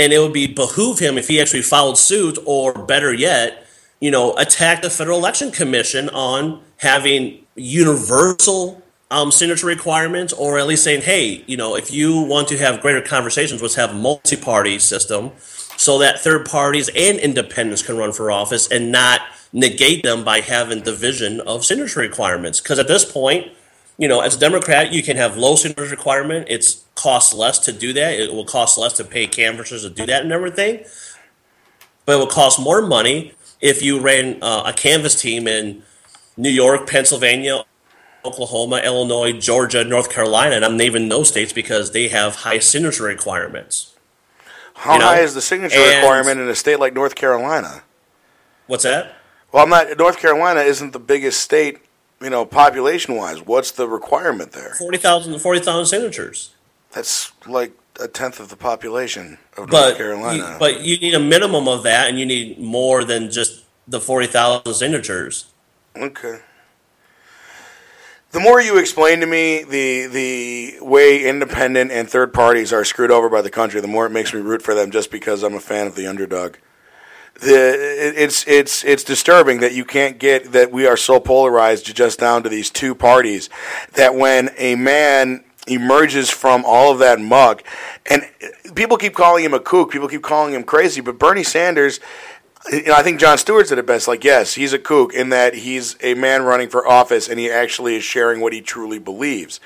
[0.00, 3.66] and it would be behoove him if he actually followed suit, or better yet,
[4.00, 7.20] you know, attack the Federal Election Commission on having
[7.54, 12.56] universal um, signature requirements, or at least saying, hey, you know, if you want to
[12.56, 15.32] have greater conversations, let's have a multi-party system.
[15.80, 20.40] so that third parties and independents can run for office and not negate them by
[20.40, 22.60] having division of signature requirements.
[22.60, 23.50] Because at this point,
[24.00, 26.46] you know, as a Democrat, you can have low signature requirement.
[26.48, 28.14] It's costs less to do that.
[28.14, 30.86] It will cost less to pay canvassers to do that and everything.
[32.06, 35.82] But it will cost more money if you ran uh, a canvas team in
[36.38, 37.64] New York, Pennsylvania,
[38.24, 43.04] Oklahoma, Illinois, Georgia, North Carolina, and I'm naming those states because they have high signature
[43.04, 43.94] requirements.
[44.76, 47.82] How you know, high is the signature and- requirement in a state like North Carolina?
[48.66, 49.16] What's that?
[49.52, 49.98] Well, I'm not.
[49.98, 51.80] North Carolina isn't the biggest state,
[52.20, 53.40] you know, population wise.
[53.44, 54.74] What's the requirement there?
[54.74, 56.54] 40,000 40,000 signatures.
[56.92, 60.52] That's like a tenth of the population of North But Carolina.
[60.52, 64.00] you, but you need a minimum of that, and you need more than just the
[64.00, 65.46] 40,000 signatures.
[65.96, 66.40] Okay.
[68.32, 73.10] The more you explain to me the the way independent and third parties are screwed
[73.10, 75.54] over by the country, the more it makes me root for them just because I'm
[75.54, 76.54] a fan of the underdog.
[77.34, 82.18] The it's it's it's disturbing that you can't get that we are so polarized just
[82.18, 83.48] down to these two parties
[83.94, 87.62] that when a man emerges from all of that muck
[88.06, 88.28] and
[88.74, 92.00] people keep calling him a kook, people keep calling him crazy, but Bernie Sanders
[92.68, 94.06] you know, I think Jon Stewart said it best.
[94.06, 97.50] Like, yes, he's a kook in that he's a man running for office, and he
[97.50, 99.60] actually is sharing what he truly believes.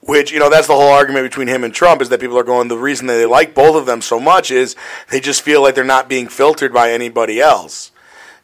[0.00, 2.44] Which, you know, that's the whole argument between him and Trump is that people are
[2.44, 2.68] going.
[2.68, 4.76] The reason that they like both of them so much is
[5.10, 7.90] they just feel like they're not being filtered by anybody else.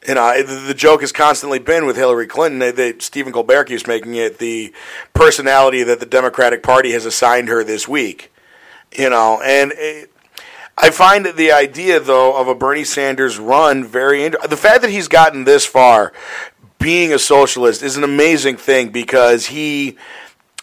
[0.06, 2.58] You know, the, joke has constantly been with Hillary Clinton.
[2.58, 4.74] that Stephen Colbert keeps making it the
[5.14, 8.32] personality that the Democratic Party has assigned her this week.
[8.90, 9.72] You know, and.
[9.76, 10.08] It,
[10.76, 14.50] I find the idea, though, of a Bernie Sanders run very interesting.
[14.50, 16.12] The fact that he's gotten this far,
[16.78, 19.96] being a socialist, is an amazing thing because he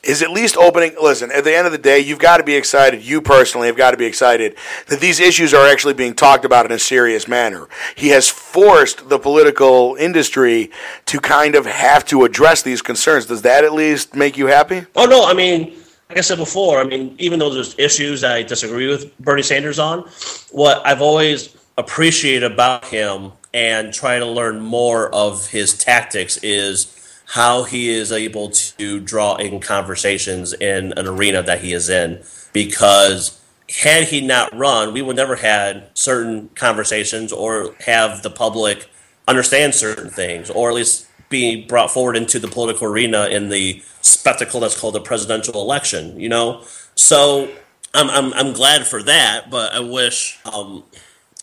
[0.03, 0.95] is at least opening.
[1.01, 3.03] Listen, at the end of the day, you've got to be excited.
[3.03, 4.55] You personally have got to be excited
[4.87, 7.67] that these issues are actually being talked about in a serious manner.
[7.95, 10.71] He has forced the political industry
[11.05, 13.25] to kind of have to address these concerns.
[13.25, 14.85] Does that at least make you happy?
[14.95, 15.75] Oh no, I mean,
[16.11, 20.09] I said before, I mean, even though there's issues I disagree with Bernie Sanders on,
[20.49, 26.95] what I've always appreciated about him and trying to learn more of his tactics is
[27.27, 32.23] how he is able to draw in conversations in an arena that he is in.
[32.53, 33.39] Because
[33.69, 38.89] had he not run, we would never had certain conversations or have the public
[39.27, 43.81] understand certain things, or at least be brought forward into the political arena in the
[44.01, 46.19] spectacle that's called the presidential election.
[46.19, 46.63] You know,
[46.95, 47.49] so
[47.93, 50.39] I'm I'm, I'm glad for that, but I wish.
[50.45, 50.83] Um,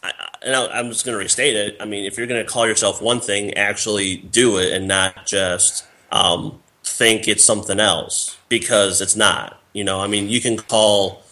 [0.02, 0.12] I,
[0.42, 1.76] and I, I'm just going to restate it.
[1.80, 5.26] I mean, if you're going to call yourself one thing, actually do it, and not
[5.26, 9.60] just um, think it's something else because it's not.
[9.72, 11.22] You know, I mean, you can call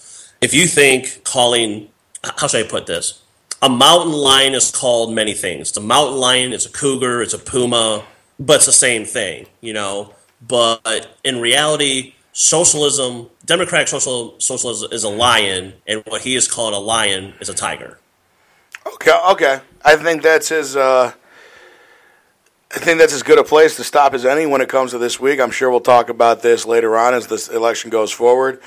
[0.41, 1.89] if you think calling.
[2.23, 3.21] How should I put this?
[3.63, 5.71] A mountain lion is called many things.
[5.71, 6.53] It's a mountain lion.
[6.53, 7.23] It's a cougar.
[7.23, 8.05] It's a puma.
[8.39, 10.14] But it's the same thing, you know.
[10.47, 16.74] But in reality, socialism, democratic social socialism, is a lion, and what he is called
[16.74, 17.99] a lion is a tiger.
[18.87, 19.61] Okay, okay.
[19.85, 21.12] I think that's as uh,
[22.74, 24.99] I think that's as good a place to stop as any when it comes to
[24.99, 25.41] this week.
[25.41, 28.61] I'm sure we'll talk about this later on as this election goes forward.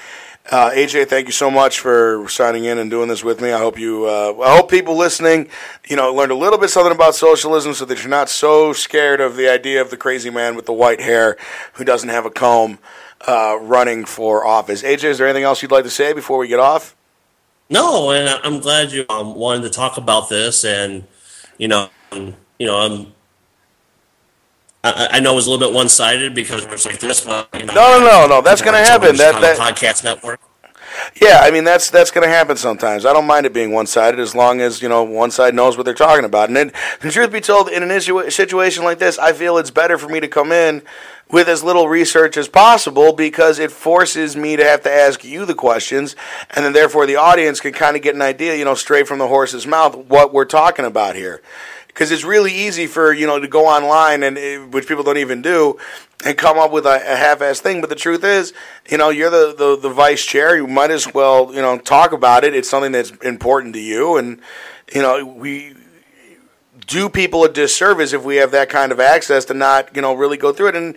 [0.50, 3.52] Uh, AJ, thank you so much for signing in and doing this with me.
[3.52, 5.50] I hope you, uh, I hope people listening,
[5.90, 9.20] you know, learned a little bit something about socialism, so that you're not so scared
[9.20, 11.36] of the idea of the crazy man with the white hair
[11.74, 12.80] who doesn't have a comb
[13.28, 14.84] uh, running for office.
[14.84, 16.96] AJ, is there anything else you'd like to say before we get off?
[17.70, 21.04] No, and I'm glad you um, wanted to talk about this, and
[21.58, 22.36] you know, you
[22.68, 23.17] know, I'm.
[24.84, 27.66] I, I know it was a little bit one-sided because it's like this, but you
[27.66, 29.16] know, No, no, no, no, that's gonna happen.
[29.18, 30.40] That- that- podcast network.
[31.22, 33.06] Yeah, I mean that's that's going to happen sometimes.
[33.06, 35.78] I don't mind it being one sided as long as you know one side knows
[35.78, 36.50] what they're talking about.
[36.50, 36.72] And then,
[37.02, 40.10] the truth be told, in an issue, situation like this, I feel it's better for
[40.10, 40.82] me to come in
[41.30, 45.46] with as little research as possible because it forces me to have to ask you
[45.46, 46.16] the questions,
[46.56, 49.20] and then therefore the audience can kind of get an idea, you know, straight from
[49.20, 51.42] the horse's mouth what we're talking about here
[51.98, 55.18] because it's really easy for you know to go online and eh, which people don't
[55.18, 55.80] even do
[56.24, 57.82] and come up with a, a half-ass thing.
[57.82, 58.54] But the truth is
[58.88, 60.56] you know you're the, the the vice chair.
[60.56, 62.54] You might as well you know talk about it.
[62.54, 64.18] It's something that's important to you.
[64.18, 64.40] And
[64.94, 65.74] you know we
[66.86, 70.14] do people a disservice if we have that kind of access to not you know
[70.14, 70.76] really go through it.
[70.76, 70.96] And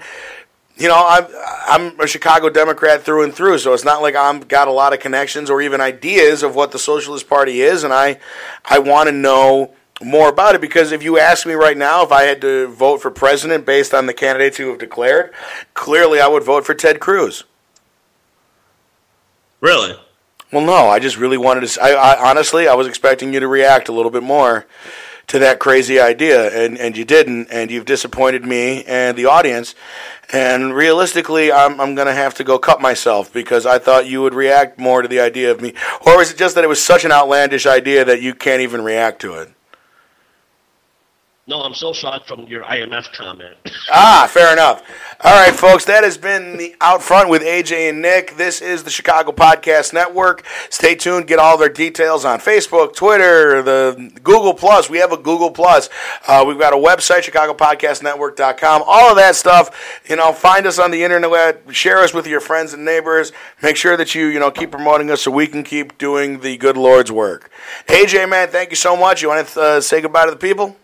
[0.76, 1.26] you know, I'm
[1.66, 4.92] I'm a Chicago Democrat through and through, so it's not like I'm got a lot
[4.92, 8.18] of connections or even ideas of what the Socialist Party is, and I
[8.66, 12.12] I want to know more about it because if you ask me right now if
[12.12, 15.32] I had to vote for president based on the candidates who have declared,
[15.74, 17.44] clearly I would vote for Ted Cruz.
[19.61, 19.94] Really?
[20.53, 21.82] Well, no, I just really wanted to.
[21.82, 24.66] I, I honestly, I was expecting you to react a little bit more
[25.28, 29.76] to that crazy idea, and, and you didn't, and you've disappointed me and the audience.
[30.32, 34.22] And realistically, I'm, I'm going to have to go cut myself because I thought you
[34.22, 35.74] would react more to the idea of me.
[36.05, 38.82] Or is it just that it was such an outlandish idea that you can't even
[38.82, 39.51] react to it?
[41.51, 43.57] No, I'm so shocked from your IMF comment.
[43.92, 44.84] ah, fair enough.
[45.20, 48.36] All right, folks, that has been the Out Front with AJ and Nick.
[48.36, 50.46] This is the Chicago Podcast Network.
[50.68, 51.26] Stay tuned.
[51.26, 54.88] Get all their details on Facebook, Twitter, the Google Plus.
[54.88, 55.90] We have a Google Plus.
[56.28, 58.84] Uh, we've got a website, ChicagoPodcastNetwork.com.
[58.86, 60.01] All of that stuff.
[60.09, 61.64] You know, find us on the internet.
[61.74, 63.32] Share us with your friends and neighbors.
[63.61, 66.57] Make sure that you, you know, keep promoting us so we can keep doing the
[66.59, 67.51] good Lord's work.
[67.88, 69.20] AJ, man, thank you so much.
[69.20, 70.76] You want to uh, say goodbye to the people?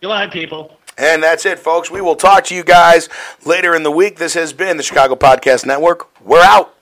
[0.00, 0.76] Goodbye, people.
[0.96, 1.90] And that's it, folks.
[1.90, 3.08] We will talk to you guys
[3.44, 4.16] later in the week.
[4.16, 6.08] This has been the Chicago Podcast Network.
[6.24, 6.74] We're out.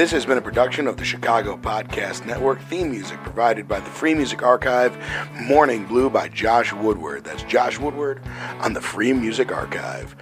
[0.00, 2.58] This has been a production of the Chicago Podcast Network.
[2.62, 4.96] Theme music provided by the Free Music Archive.
[5.42, 7.24] Morning Blue by Josh Woodward.
[7.24, 8.22] That's Josh Woodward
[8.60, 10.16] on the Free Music Archive.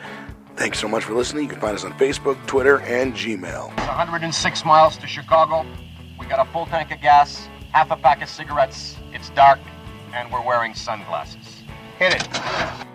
[0.57, 1.45] Thanks so much for listening.
[1.45, 3.69] You can find us on Facebook, Twitter, and Gmail.
[3.87, 5.65] 106 miles to Chicago.
[6.19, 8.97] We got a full tank of gas, half a pack of cigarettes.
[9.13, 9.61] It's dark,
[10.13, 11.63] and we're wearing sunglasses.
[12.01, 12.88] Hit it.